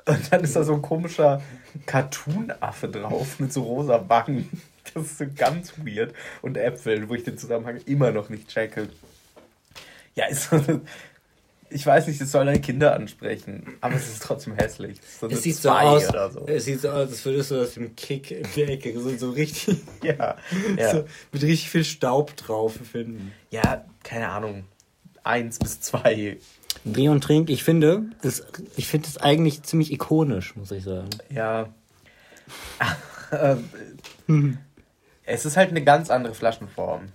[0.05, 1.41] Und dann ist da so ein komischer
[1.85, 4.49] Cartoon-Affe drauf mit so rosa Wangen.
[4.93, 6.13] Das ist so ganz weird.
[6.41, 8.87] Und Äpfeln, wo ich den Zusammenhang immer noch nicht checke.
[10.15, 10.81] Ja, ist so eine,
[11.69, 14.99] ich weiß nicht, es soll deine Kinder ansprechen, aber es ist trotzdem hässlich.
[15.19, 16.45] So Es sieht so aus, so.
[16.47, 19.31] es sieht so aus, als würdest du aus dem Kick in der Ecke so, so
[19.31, 20.37] richtig, Ja,
[20.77, 20.91] ja.
[20.91, 23.33] so, mit richtig viel Staub drauf finden.
[23.51, 24.63] ja, keine Ahnung.
[25.23, 26.37] Eins bis zwei.
[26.85, 31.09] Dreh und Trink, ich finde, es, ich finde es eigentlich ziemlich ikonisch, muss ich sagen.
[31.29, 31.69] Ja.
[34.29, 34.57] Ähm,
[35.25, 37.09] es ist halt eine ganz andere Flaschenform.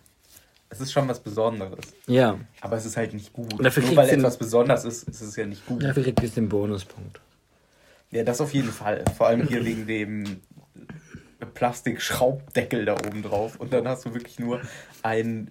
[0.69, 1.87] Es ist schon was Besonderes.
[2.07, 3.55] Ja, Aber es ist halt nicht gut.
[3.55, 5.83] Und dafür Nur weil etwas besonders ist, ist es ja nicht gut.
[5.83, 7.21] dafür kriegt es den Bonuspunkt.
[8.11, 9.05] Ja, das auf jeden Fall.
[9.17, 10.41] Vor allem hier wegen dem
[11.55, 13.57] Plastikschraubdeckel da oben drauf.
[13.59, 14.61] Und dann hast du wirklich nur
[15.03, 15.51] ein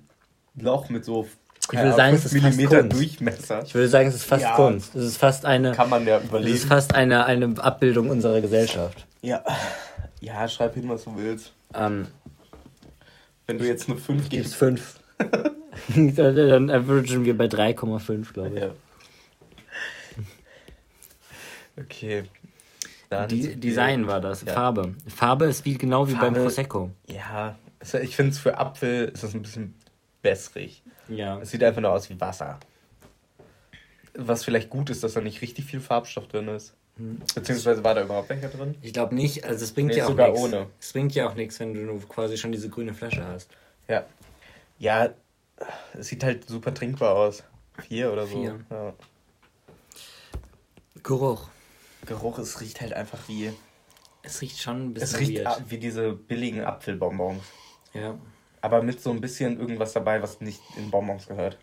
[0.56, 1.28] Loch mit so
[1.72, 2.94] Ich würde sagen, es ist fast Kunst.
[2.94, 3.64] Durchmesser.
[3.64, 4.56] Ich würde sagen, es ist fast Ja.
[4.56, 4.96] Kunst.
[4.96, 6.58] Es ist fast eine, Kann man ja es ist überlegen.
[6.58, 9.06] fast eine, eine Abbildung unserer Gesellschaft.
[9.22, 9.44] Ja.
[10.20, 11.54] ja, schreib hin, was du willst.
[11.74, 12.08] Ähm,
[13.48, 14.56] Wenn du jetzt eine 5 gibt's gibst.
[14.56, 15.00] fünf.
[15.96, 18.62] Dann averagen wir bei 3,5, glaube ich.
[18.62, 18.70] Ja.
[21.80, 22.24] Okay.
[23.10, 24.54] Dann Die, Design war das, Ja.
[24.54, 24.94] Farbe.
[25.08, 26.92] Farbe ist wie genau wie beim Farbe- Prosecco.
[27.08, 29.74] Ja, es- ich finde es für Apfel ist es ein bisschen
[30.22, 30.82] wässrig.
[31.12, 31.40] Ja.
[31.40, 32.60] Es sieht einfach nur aus wie Wasser.
[34.14, 36.74] Was vielleicht gut ist, dass da nicht richtig viel Farbstoff drin ist.
[37.34, 38.76] Beziehungsweise war da überhaupt welcher drin?
[38.82, 40.40] Ich glaube nicht, also es bringt Nee, ja auch nichts.
[40.42, 40.68] ohne.
[40.80, 43.50] Es bringt ja auch nichts, wenn du nur quasi schon diese grüne Flasche hast.
[43.88, 44.06] Ja.
[44.78, 45.10] Ja,
[45.98, 47.44] es sieht halt super trinkbar aus.
[47.88, 48.38] Vier oder so.
[48.42, 48.60] Vier.
[48.70, 48.94] Ja.
[51.04, 51.48] Geruch.
[52.06, 53.52] Geruch, es riecht halt einfach wie.
[54.24, 55.64] Es riecht schon ein Es bisschen riecht weird.
[55.72, 57.44] wie diese billigen Apfelbonbons.
[57.94, 58.18] Ja.
[58.62, 61.58] Aber mit so ein bisschen irgendwas dabei, was nicht in Bonbons gehört.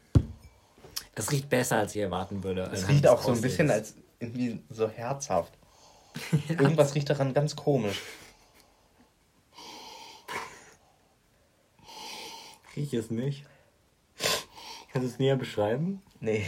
[1.15, 2.71] Es riecht besser, als ich erwarten würde.
[2.73, 5.53] Es riecht auch so ein bisschen als irgendwie so herzhaft.
[6.49, 8.03] Irgendwas riecht daran ganz komisch.
[12.77, 13.45] Riech es nicht.
[14.93, 16.03] Kannst du es näher beschreiben?
[16.21, 16.47] Nee.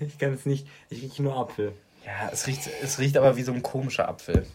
[0.00, 0.66] Ich kann es nicht.
[0.90, 1.74] Ich rieche nur Apfel.
[2.04, 4.46] Ja, es riecht, es riecht aber wie so ein komischer Apfel.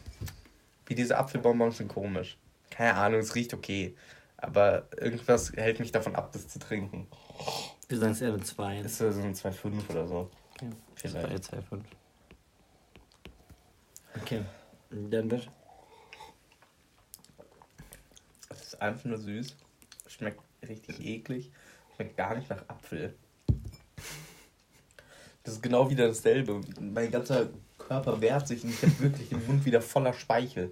[0.89, 2.35] Wie diese Apfelbonbons sind komisch.
[2.71, 3.95] Keine Ahnung, es riecht okay.
[4.37, 7.07] Aber irgendwas hält mich davon ab, das zu trinken.
[7.87, 8.79] Wir sagen es eher eine 2.
[8.79, 10.31] Ist so ein 2,5 oder so.
[10.55, 10.69] Okay.
[10.95, 11.43] Vielleicht.
[11.43, 11.85] 2, 5.
[14.19, 14.41] Okay.
[14.89, 15.51] Dann wird.
[18.49, 19.55] Es ist einfach nur süß.
[20.07, 21.51] Schmeckt richtig eklig.
[21.95, 23.15] Schmeckt gar nicht nach Apfel.
[25.43, 26.61] Das ist genau wieder dasselbe.
[26.79, 27.49] Mein ganzer
[27.89, 30.71] Körper wehrt sich und ich habe wirklich den Mund wieder voller Speichel.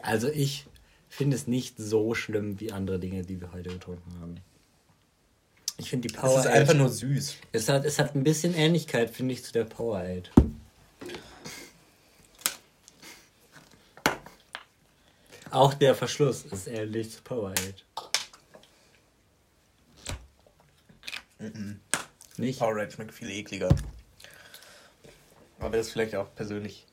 [0.00, 0.64] Also ich
[1.10, 4.36] finde es nicht so schlimm wie andere Dinge, die wir heute getrunken haben.
[5.76, 7.36] Ich finde die Es Power ist einfach nur süß.
[7.52, 10.24] Es hat, es hat ein bisschen Ähnlichkeit, finde ich, zu der Powerade.
[15.50, 17.74] Auch der Verschluss ist ähnlich zu Powerade.
[22.38, 22.58] Nicht?
[22.58, 23.68] Powerade schmeckt viel ekliger.
[25.62, 26.86] Aber das ist vielleicht auch persönlich.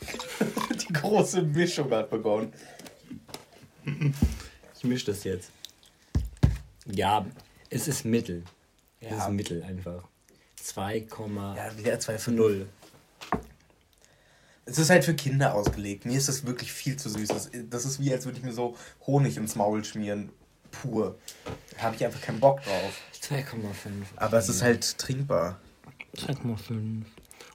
[0.88, 2.52] Die große Mischung hat begonnen.
[4.76, 5.50] Ich mische das jetzt.
[6.86, 7.26] Ja,
[7.70, 8.44] es ist Mittel.
[9.00, 9.24] Es Ja.
[9.26, 10.04] ist Mittel einfach.
[10.62, 11.56] 2,0.
[11.56, 12.66] Ja, wieder 2,5.
[14.68, 16.04] Es ist halt für Kinder ausgelegt.
[16.04, 17.28] Mir ist das wirklich viel zu süß.
[17.28, 20.30] Das, das ist wie, als würde ich mir so Honig ins Maul schmieren.
[20.70, 21.16] Pur.
[21.74, 23.00] Da habe ich einfach keinen Bock drauf.
[23.22, 23.44] 2,5.
[24.16, 25.58] Aber es ist halt trinkbar.
[26.16, 27.04] 2,5.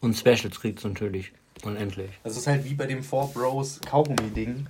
[0.01, 1.31] Und Specials kriegt's natürlich.
[1.63, 2.09] Unendlich.
[2.23, 4.65] Das ist halt wie bei dem Four Bros Kaugummi-Ding.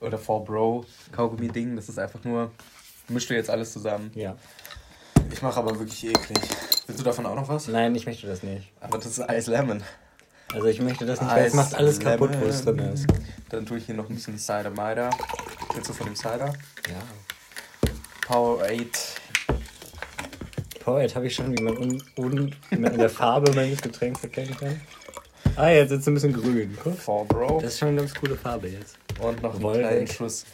[0.00, 1.76] Oder Four Bro Kaugummi-Ding.
[1.76, 2.50] Das ist einfach nur,
[3.08, 4.10] mischst du jetzt alles zusammen.
[4.14, 4.36] Ja.
[5.32, 6.38] Ich mache aber wirklich eklig.
[6.86, 7.68] Willst du davon auch noch was?
[7.68, 8.72] Nein, ich möchte das nicht.
[8.80, 9.82] Aber das ist Eis Lemon.
[10.54, 13.06] Also ich möchte das nicht, weil es Eis macht alles kaputt, wo es drin ist.
[13.48, 15.10] Dann tue ich hier noch ein bisschen Cider Mider.
[15.74, 16.52] Willst du von dem Cider?
[16.88, 17.88] Ja.
[18.24, 18.86] Powerade.
[20.78, 24.22] Powerade habe ich schon, wie man, un, un, wie man in der Farbe meines Getränks
[24.22, 24.80] erkennen kann.
[25.56, 26.76] Ah, jetzt ist es ein bisschen grün.
[26.82, 26.98] Guck.
[26.98, 27.60] Four Bro.
[27.60, 28.98] Das ist schon eine ganz coole Farbe jetzt.
[29.20, 30.46] Und noch einen kleinen Schuss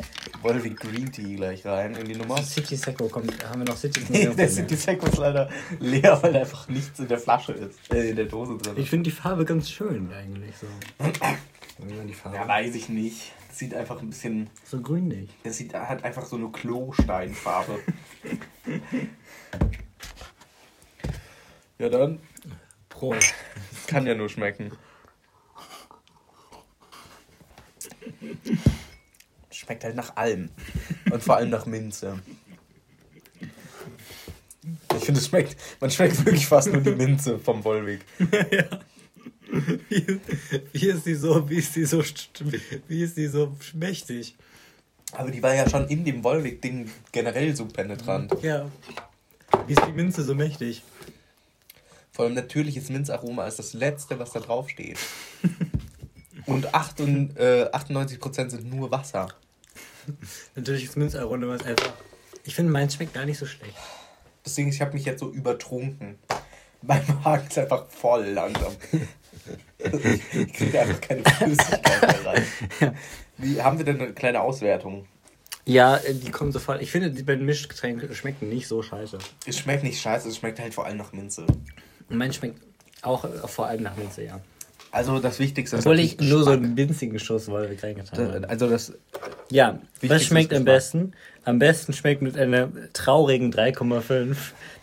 [0.42, 2.42] Volvic Green Tea gleich rein in die Nummer.
[2.42, 3.32] City Seco kommt.
[3.48, 5.48] Haben wir noch City Nee, der City Sec ist leider
[5.78, 7.78] leer, weil einfach nichts in der Flasche ist.
[7.90, 8.74] Äh, in der Dose drin.
[8.76, 10.66] Ich finde die Farbe ganz schön eigentlich so.
[12.06, 12.36] Die Farbe.
[12.36, 13.32] ja, weiß ich nicht.
[13.48, 14.50] Das sieht einfach ein bisschen.
[14.66, 15.30] so grünlich.
[15.44, 17.78] Das sieht hat einfach so eine Klosteinfarbe.
[21.78, 22.18] ja, dann.
[22.90, 23.32] Prost.
[23.86, 24.72] Kann ja nur schmecken.
[29.50, 30.50] Schmeckt halt nach allem.
[31.10, 32.20] Und vor allem nach Minze.
[34.96, 35.56] Ich finde, es schmeckt.
[35.80, 38.00] Man schmeckt wirklich fast nur die Minze vom Wollweg.
[39.88, 40.20] Wie,
[40.72, 42.00] wie ist die so, wie ist die so,
[42.86, 44.36] wie ist die so schmächtig?
[45.12, 48.32] Aber die war ja schon in dem Wollweg-Ding generell so penetrant.
[48.42, 48.70] Ja.
[49.66, 50.82] Wie ist die Minze so mächtig?
[52.12, 54.98] Vor allem natürliches Minzaroma ist das letzte, was da drauf steht.
[56.50, 59.28] Und 8 und, äh, 98% sind nur Wasser.
[60.56, 61.92] Natürlich ist Minzaroma ist einfach.
[62.44, 63.76] Ich finde, meins schmeckt gar nicht so schlecht.
[64.44, 66.18] Deswegen, ich habe mich jetzt so übertrunken.
[66.82, 68.72] Mein Magen ist einfach voll langsam.
[69.78, 72.46] Ich kriege einfach keine Flüssigkeit mehr rein.
[73.36, 75.06] Wie, haben wir denn eine kleine Auswertung?
[75.66, 76.82] Ja, äh, die kommen sofort.
[76.82, 79.18] Ich finde, die beiden Mischgetränke schmecken nicht so scheiße.
[79.46, 81.46] Es schmeckt nicht scheiße, es schmeckt halt vor allem nach Minze.
[82.08, 82.60] Und mein schmeckt
[83.02, 84.40] auch äh, vor allem nach Minze, ja.
[84.92, 88.48] Also das Wichtigste ist Obwohl ich natürlich nur so einen winzigen Schuss Wolwig reingetan habe.
[88.48, 88.92] Also das,
[89.50, 91.12] Ja, was schmeckt am besten?
[91.44, 94.36] Am besten schmeckt mit einer traurigen 3,5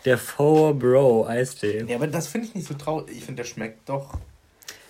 [0.04, 1.84] der Four Bro Eistee.
[1.86, 3.10] ja, aber das finde ich nicht so traurig.
[3.16, 4.14] Ich finde, der schmeckt doch.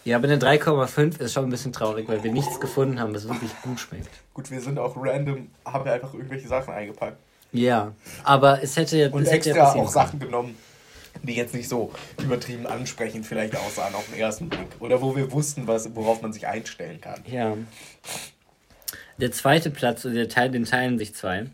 [0.04, 3.28] Ja, aber eine 3,5 ist schon ein bisschen traurig, weil wir nichts gefunden haben, was
[3.28, 4.08] wirklich gut schmeckt.
[4.32, 7.16] Gut, wir sind auch random, haben wir einfach irgendwelche Sachen eingepackt.
[7.52, 7.92] Ja,
[8.24, 10.54] aber es hätte, Und es hätte extra passieren auch Sachen genommen,
[11.22, 11.92] die jetzt nicht so
[12.22, 14.68] übertrieben ansprechend vielleicht aussahen auf den ersten Blick.
[14.80, 17.20] Oder wo wir wussten, was, worauf man sich einstellen kann.
[17.26, 17.56] Ja.
[19.18, 21.46] Der zweite Platz, der Teil, den teilen sich zwei.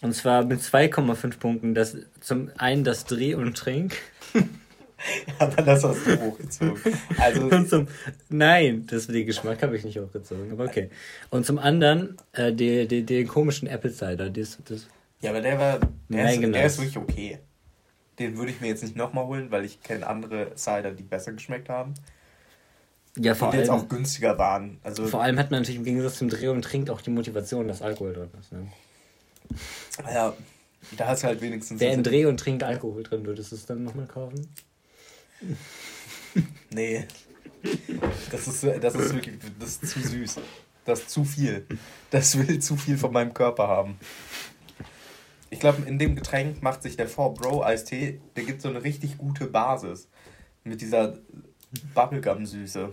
[0.00, 1.74] Und zwar mit 2,5 Punkten.
[1.74, 3.96] Das, zum einen das Dreh und Trink.
[5.38, 6.80] Aber das hast du hochgezogen.
[7.18, 7.88] Also, zum,
[8.28, 10.88] nein, das, den Geschmack habe ich nicht hochgezogen, aber okay.
[11.30, 14.30] Und zum anderen äh, die, die, den komischen Apple Cider.
[14.30, 14.86] Das, das,
[15.20, 16.72] ja, aber der war, der ist, der nice.
[16.72, 17.38] ist wirklich okay.
[18.18, 21.32] Den würde ich mir jetzt nicht nochmal holen, weil ich kenne andere Cider, die besser
[21.32, 21.94] geschmeckt haben.
[23.16, 24.78] ja, vor Und jetzt allem, auch günstiger waren.
[24.82, 27.66] Also, vor allem hat man natürlich im Gegensatz zum Dreh und Trink auch die Motivation,
[27.68, 28.52] dass Alkohol drin ist.
[28.52, 28.68] Ne?
[30.12, 30.32] ja,
[30.96, 31.80] da hast du halt wenigstens.
[31.80, 34.48] Wer in Dreh und Trink Alkohol drin, würdest du es dann nochmal kaufen?
[36.70, 37.06] Nee.
[38.32, 40.40] Das ist, das ist wirklich das ist zu süß.
[40.84, 41.64] Das ist zu viel.
[42.10, 43.98] Das will zu viel von meinem Körper haben.
[45.54, 49.46] Ich glaube, in dem Getränk macht sich der 4-Bro-Eistee, der gibt so eine richtig gute
[49.46, 50.08] Basis.
[50.64, 51.16] Mit dieser
[51.94, 52.92] Bubblegum-Süße.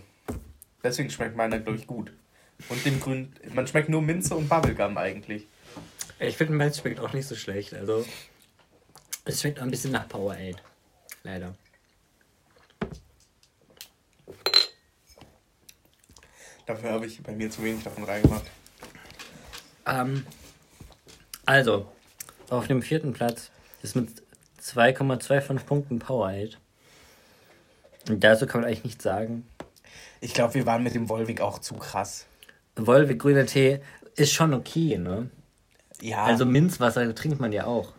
[0.84, 2.14] Deswegen schmeckt meiner, glaube ich, gut.
[2.70, 5.48] Und dem Grün, man schmeckt nur Minze und Bubblegum eigentlich.
[6.20, 7.74] Ich finde, meins schmeckt auch nicht so schlecht.
[7.74, 8.06] Also,
[9.26, 10.58] es schmeckt auch ein bisschen nach Powerade.
[11.24, 11.56] Leider.
[16.68, 18.46] Dafür habe ich bei mir zu wenig davon reingemacht.
[19.88, 20.28] Ähm,
[21.44, 21.92] also,
[22.52, 23.50] auf dem vierten Platz
[23.82, 24.10] ist mit
[24.64, 26.52] 2,25 Punkten Powerade.
[28.10, 29.48] Und dazu kann man eigentlich nichts sagen.
[30.20, 32.26] Ich glaube, wir waren mit dem Volvic auch zu krass.
[32.76, 33.80] Wolwig grüner Tee
[34.16, 35.30] ist schon okay, ne?
[36.02, 37.94] Ja, Also Minzwasser trinkt man ja auch.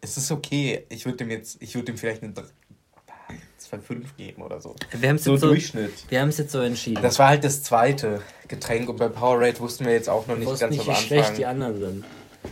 [0.00, 0.84] es ist okay.
[0.90, 4.76] Ich würde dem jetzt, ich würde dem vielleicht eine 2,5 geben oder so.
[4.92, 5.92] Wir haben es So jetzt, so, Durchschnitt.
[6.10, 7.02] wir haben's jetzt so entschieden.
[7.02, 10.46] Das war halt das zweite Getränk und bei Powerade wussten wir jetzt auch noch ich
[10.46, 11.66] nicht ganz nicht, am wie schlecht die Anfang.
[11.68, 12.04] anderen sind.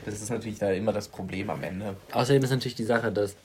[0.05, 1.97] Das ist natürlich da immer das Problem am Ende.
[2.13, 3.37] Außerdem ist natürlich die Sache, dass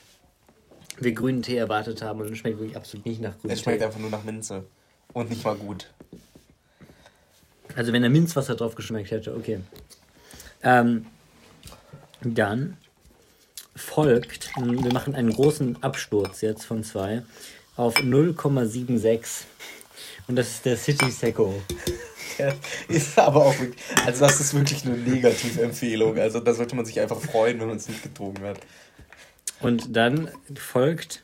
[0.99, 3.79] wir grünen Tee erwartet haben und es schmeckt wirklich absolut nicht nach grünem Es schmeckt
[3.79, 3.85] Tee.
[3.85, 4.65] einfach nur nach Minze.
[5.13, 5.91] Und nicht mal gut.
[7.75, 9.59] Also wenn der Minzwasser drauf geschmeckt hätte, okay.
[10.63, 11.05] Ähm,
[12.21, 12.77] dann
[13.75, 17.23] folgt, wir machen einen großen Absturz jetzt von zwei
[17.75, 19.43] auf 0,76.
[20.27, 21.61] Und das ist der City Seco.
[22.87, 26.17] Ist aber auch wirklich, also das ist wirklich eine Negativempfehlung.
[26.17, 28.59] Also da sollte man sich einfach freuen, wenn man es nicht getrunken hat.
[29.59, 31.23] Und dann folgt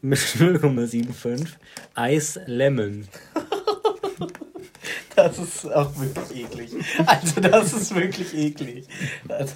[0.00, 1.46] mit 0,75
[1.94, 3.08] Eis Lemon.
[5.14, 6.70] Das ist auch wirklich eklig.
[7.04, 8.86] Also das ist wirklich eklig.
[9.28, 9.54] Also,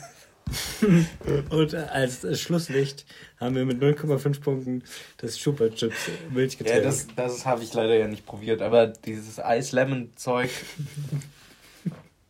[1.51, 3.05] Und als Schlusslicht
[3.39, 4.85] haben wir mit 0,5 Punkten
[5.19, 6.85] das Chupa Chips ja, Milchgetränk.
[6.85, 10.51] das, das habe ich leider ja nicht probiert, aber dieses Eis-Lemon-Zeug.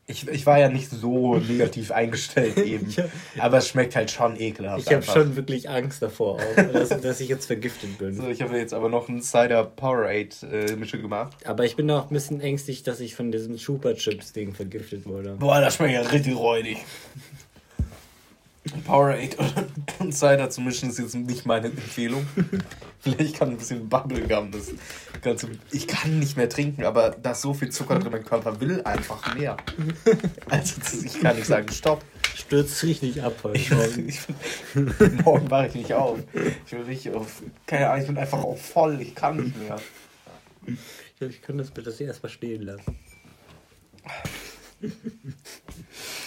[0.08, 2.88] Ich, ich war ja nicht so negativ eingestellt eben.
[2.90, 3.06] Ja.
[3.38, 4.86] Aber es schmeckt halt schon ekelhaft.
[4.86, 8.14] ich habe schon wirklich Angst davor, auch, dass, dass ich jetzt vergiftet bin.
[8.14, 11.34] So, ich habe jetzt aber noch einen Cider Powerade äh, gemacht.
[11.44, 15.06] Aber ich bin auch ein bisschen ängstlich, dass ich von diesem Chupa Chips Ding vergiftet
[15.06, 15.30] wurde.
[15.40, 16.76] Boah, das schmeckt ja richtig räudig.
[18.84, 19.36] Powerade
[19.98, 22.26] und Cider zu mischen ist jetzt nicht meine Empfehlung.
[23.00, 24.72] Vielleicht kann ein bisschen Bubblegum das
[25.22, 25.48] Ganze.
[25.70, 28.82] Ich kann nicht mehr trinken, aber da ist so viel Zucker drin, mein Körper will
[28.82, 29.56] einfach mehr.
[30.48, 32.04] Also ich kann nicht sagen, stopp.
[32.34, 33.58] Stürzt richtig ab heute.
[33.58, 33.70] Ich,
[34.06, 34.20] ich,
[35.24, 36.18] morgen wache ich nicht auf.
[36.64, 37.42] Ich bin richtig auf.
[37.66, 39.00] Keine Ahnung, ich bin einfach auch voll.
[39.00, 39.80] Ich kann nicht mehr.
[41.18, 42.98] Ich kann das bitte erstmal stehen lassen.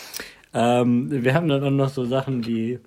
[0.54, 2.80] ähm, wir haben dann auch noch so Sachen wie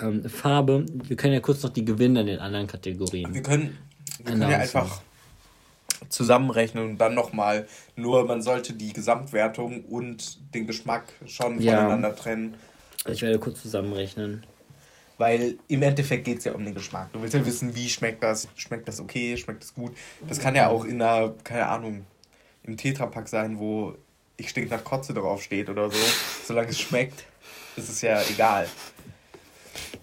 [0.00, 0.86] ähm, Farbe.
[0.92, 3.34] Wir können ja kurz noch die Gewinner in den anderen Kategorien.
[3.34, 3.76] Wir können,
[4.18, 5.00] wir können ja einfach
[6.08, 7.66] zusammenrechnen und dann nochmal.
[7.96, 11.76] Nur man sollte die Gesamtwertung und den Geschmack schon Ja.
[11.76, 12.54] voneinander trennen.
[13.06, 14.44] Ich werde kurz zusammenrechnen.
[15.16, 17.12] Weil im Endeffekt geht es ja um den Geschmack.
[17.12, 18.48] Du willst ja wissen, wie schmeckt das?
[18.56, 19.36] Schmeckt das okay?
[19.36, 19.92] Schmeckt das gut?
[20.28, 22.04] Das kann ja auch in einer, keine Ahnung,
[22.64, 23.94] im Tetrapack sein, wo
[24.36, 25.98] ich stink nach Kotze drauf steht oder so.
[26.46, 27.24] Solange es schmeckt,
[27.76, 28.68] ist es ja egal.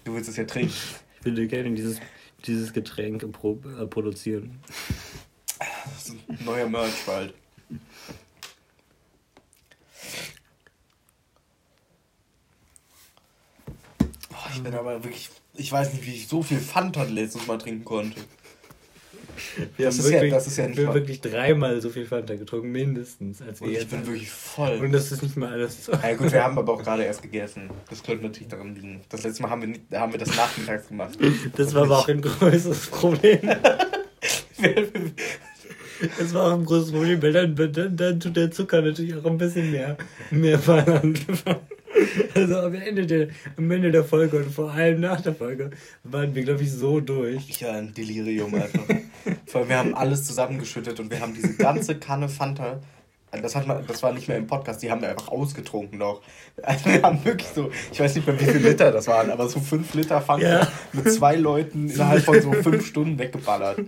[0.04, 0.74] Du willst es ja trinken.
[1.18, 2.00] Ich würde gerne dieses,
[2.46, 4.60] dieses Getränk pro, äh, produzieren.
[5.58, 7.34] Das ist ein neuer Merch bald.
[14.30, 15.30] Oh, ich bin aber wirklich.
[15.54, 18.20] Ich weiß nicht, wie ich so viel Fanta letztes Mal trinken konnte.
[19.76, 21.90] Wir Das haben ist ja- wirklich, das ist ja nicht wir haben wirklich dreimal so
[21.90, 23.90] viel Fanta getrunken, mindestens, als wir Und ich jetzt.
[23.90, 24.78] bin wirklich voll.
[24.82, 25.92] Und das ist nicht mal alles so.
[26.02, 27.70] Ja gut, wir haben aber auch gerade erst gegessen.
[27.90, 29.00] Das könnte natürlich daran liegen.
[29.08, 31.18] Das letzte Mal haben wir, nicht, haben wir das nachmittags gemacht.
[31.56, 33.40] Das war aber auch ein größeres Problem.
[36.18, 39.24] Das war auch ein großes Problem, weil dann, dann, dann tut der Zucker natürlich auch
[39.24, 39.96] ein bisschen mehr,
[40.32, 41.14] mehr ballern.
[42.34, 45.70] Also am Ende, der, am Ende der Folge und vor allem nach der Folge
[46.04, 47.60] waren wir, glaube ich, so durch.
[47.60, 48.82] Ja, ein Delirium einfach.
[49.46, 52.80] Vor allem, wir haben alles zusammengeschüttet und wir haben diese ganze Kanne Fanta.
[53.40, 56.20] Das, hat man, das war nicht mehr im Podcast, die haben wir einfach ausgetrunken noch.
[56.62, 59.48] Also wir haben wirklich so, ich weiß nicht mehr, wie viele Liter das waren, aber
[59.48, 60.68] so fünf Liter Fanta Ja.
[60.92, 63.78] mit zwei Leuten innerhalb von so fünf Stunden weggeballert.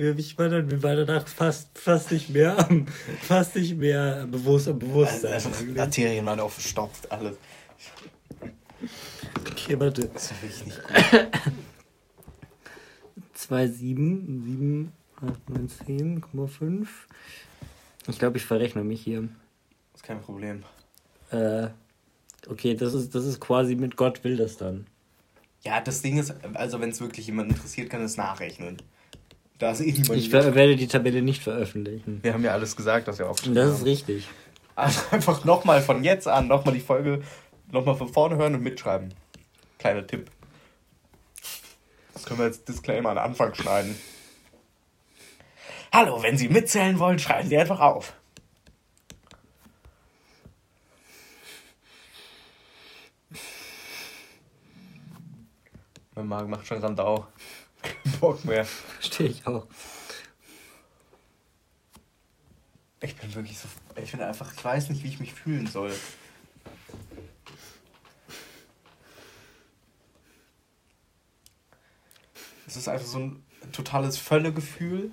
[0.00, 2.86] Wir, ich war dann, wir waren danach fast, fast nicht mehr am,
[3.20, 5.34] fast nicht mehr bewusst am Bewusstsein.
[5.34, 5.78] Also, eigentlich.
[5.78, 7.36] Arterien waren auch verstopft, alles.
[9.50, 10.08] Okay, warte.
[10.08, 11.28] Das war wirklich nicht gut.
[13.34, 15.68] 2, 7, 7, 8, 9,
[16.22, 16.86] 10,5.
[18.08, 19.28] Ich glaube, ich verrechne mich hier.
[19.94, 20.64] ist kein Problem.
[21.30, 21.68] Äh,
[22.48, 24.86] okay, das ist, das ist quasi mit Gott will das dann.
[25.62, 28.78] Ja, das Ding ist, also wenn es wirklich jemand interessiert, kann es nachrechnen.
[29.60, 30.18] Da ist eh niemand.
[30.18, 32.20] Ich ver werde die Tabelle nicht veröffentlichen.
[32.22, 33.84] wir haben ja alles gesagt, dass wir aufgeschrieben das ist haben.
[33.84, 34.28] richtig.
[34.74, 37.22] Also einfach nochmal von jetzt an, nochmal die Folge
[37.70, 39.12] nochmal von vorne hören und mitschreiben.
[39.78, 40.30] Kleiner Tipp.
[42.14, 43.94] Das können wir jetzt Disclaimer an den Anfang schneiden.
[45.92, 48.14] Hallo, wenn Sie mitzählen wollen, schreiben Sie einfach auf.
[56.14, 57.26] Mein Magen macht schon Randau.
[58.20, 58.64] Bock mehr.
[58.64, 59.66] Verstehe ich auch.
[63.02, 63.68] Ich bin wirklich so.
[63.96, 64.52] Ich bin einfach.
[64.54, 65.92] Ich weiß nicht, wie ich mich fühlen soll.
[72.66, 75.10] Es ist einfach so ein totales Völlegefühl.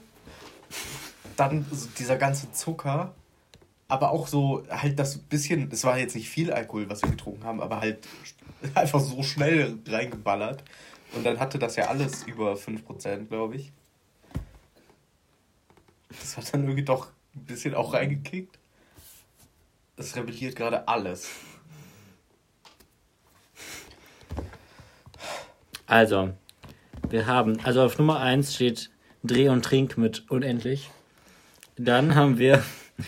[1.38, 3.15] Dann so dieser ganze Zucker.
[3.88, 5.72] Aber auch so halt das bisschen.
[5.72, 8.05] Es war jetzt nicht viel Alkohol, was wir getrunken haben, aber halt
[8.76, 10.63] einfach so schnell reingeballert.
[11.14, 13.72] Und dann hatte das ja alles über 5%, glaube ich.
[16.10, 18.58] Das hat dann irgendwie doch ein bisschen auch reingekickt.
[19.95, 21.30] Es rebelliert gerade alles.
[25.88, 26.34] Also,
[27.10, 28.91] wir haben, also auf Nummer 1 steht
[29.24, 30.89] Dreh und Trink mit unendlich.
[31.78, 32.64] Dann haben wir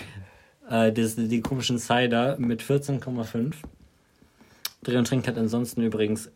[0.70, 3.56] äh, das, die komischen Cider mit 14,5.
[4.82, 6.32] Dreh und Trink hat ansonsten übrigens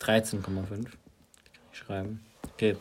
[0.00, 0.42] 13,5.
[0.42, 0.86] Kann
[1.72, 2.20] ich schreiben.
[2.54, 2.76] Okay.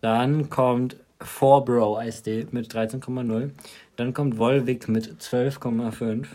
[0.00, 3.50] Dann kommt 4 Bro Eistee mit 13,0.
[3.96, 6.26] Dann kommt Volvic mit 12,5.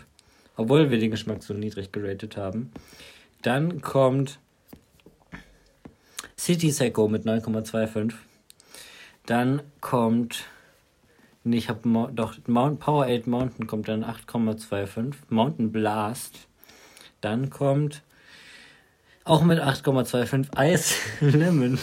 [0.56, 2.72] Obwohl wir den Geschmack so niedrig geratet haben.
[3.42, 4.38] Dann kommt
[6.38, 8.12] City Seco mit 9,25.
[9.26, 10.44] Dann kommt.
[11.44, 15.14] Nee, ich habe doch Mount Power 8 Mountain kommt dann 8,25.
[15.28, 16.48] Mountain Blast.
[17.20, 18.02] Dann kommt
[19.24, 21.78] auch mit 8,25 Eis Lemon.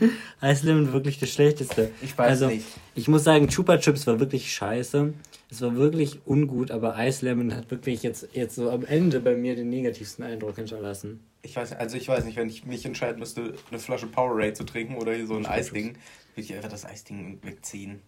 [0.40, 1.90] Eis Lemon wirklich das schlechteste.
[2.02, 2.66] Ich weiß also, nicht.
[2.94, 5.14] Ich muss sagen, Chupa Chips war wirklich scheiße.
[5.50, 9.36] Es war wirklich ungut, aber Eis Lemon hat wirklich jetzt, jetzt so am Ende bei
[9.36, 11.20] mir den negativsten Eindruck hinterlassen.
[11.42, 14.64] Ich weiß, also ich weiß nicht, wenn ich mich entscheiden müsste, eine Flasche Powerade zu
[14.64, 15.96] trinken oder hier so ein Eisding,
[16.34, 18.00] würde ich einfach das Eisding wegziehen.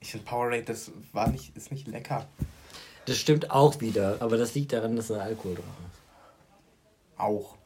[0.00, 2.26] Ich finde Powerade, das war nicht, ist nicht lecker.
[3.06, 7.18] Das stimmt auch wieder, aber das liegt daran, dass da Alkohol drauf ist.
[7.18, 7.59] Auch.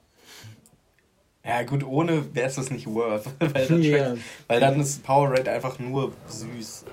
[1.45, 3.27] Ja gut, ohne wäre es das nicht worth.
[3.39, 4.19] weil, dann schmeckt,
[4.49, 6.87] weil dann ist Powerade einfach nur süß.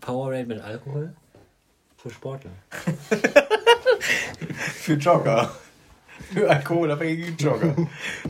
[0.00, 1.14] Powerade mit Alkohol?
[1.98, 2.50] Für Sportler.
[4.48, 5.54] Für Jogger.
[6.32, 7.76] Für alkoholabhängige Jogger.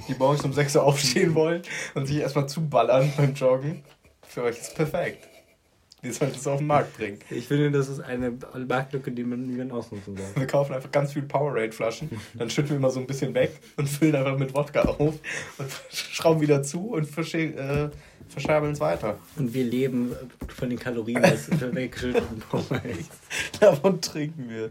[0.09, 1.62] Die morgens um 6 Uhr aufstehen wollen
[1.95, 3.84] und sich erstmal zuballern beim Joggen.
[4.26, 5.30] Für euch ist es perfekt.
[6.03, 7.18] Ihr sollt es auf den Markt bringen.
[7.28, 8.32] Ich finde, das ist eine
[8.66, 10.26] Marktlücke, die man, die man ausnutzen soll.
[10.34, 13.88] Wir kaufen einfach ganz viel Powerade-Flaschen, dann schütten wir immer so ein bisschen weg und
[13.88, 15.20] füllen einfach mit Wodka auf und
[15.90, 17.90] schrauben wieder zu und äh,
[18.28, 19.18] verschabeln es weiter.
[19.36, 20.14] Und wir leben
[20.48, 23.05] von den Kalorien des weggeschütteten Powerade.
[23.61, 24.70] Davon trinken wir.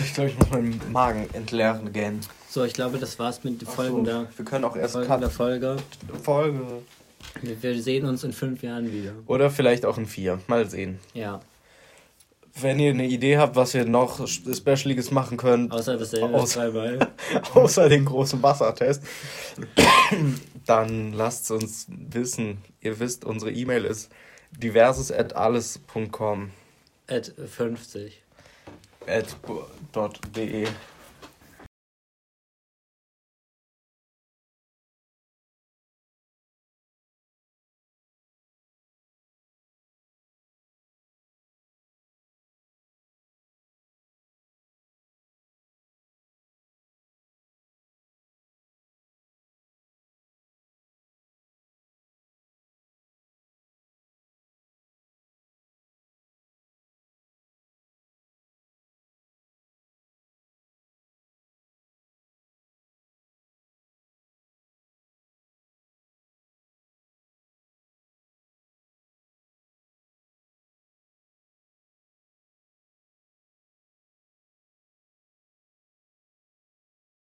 [0.00, 2.20] Ich glaube, ich muss meinen Magen entleeren gehen.
[2.50, 5.76] So, ich glaube, das war's mit Ach so, folgender, wir können auch erst Cut Folge.
[6.22, 6.60] Folge.
[7.42, 9.12] Wir, wir sehen uns in fünf Jahren wieder.
[9.26, 10.40] Oder vielleicht auch in vier.
[10.46, 10.98] Mal sehen.
[11.14, 11.40] Ja,
[12.60, 16.98] Wenn ihr eine Idee habt, was wir noch Specialiges machen könnt, außer dasselbe Außer- zweimal.
[17.54, 19.02] außer den großen Wassertest,
[20.66, 22.58] dann lasst uns wissen.
[22.80, 24.10] Ihr wisst, unsere E-Mail ist
[24.52, 26.50] diverses@alles.com
[27.08, 28.22] At 50.
[29.06, 29.36] at
[29.92, 30.66] dot de.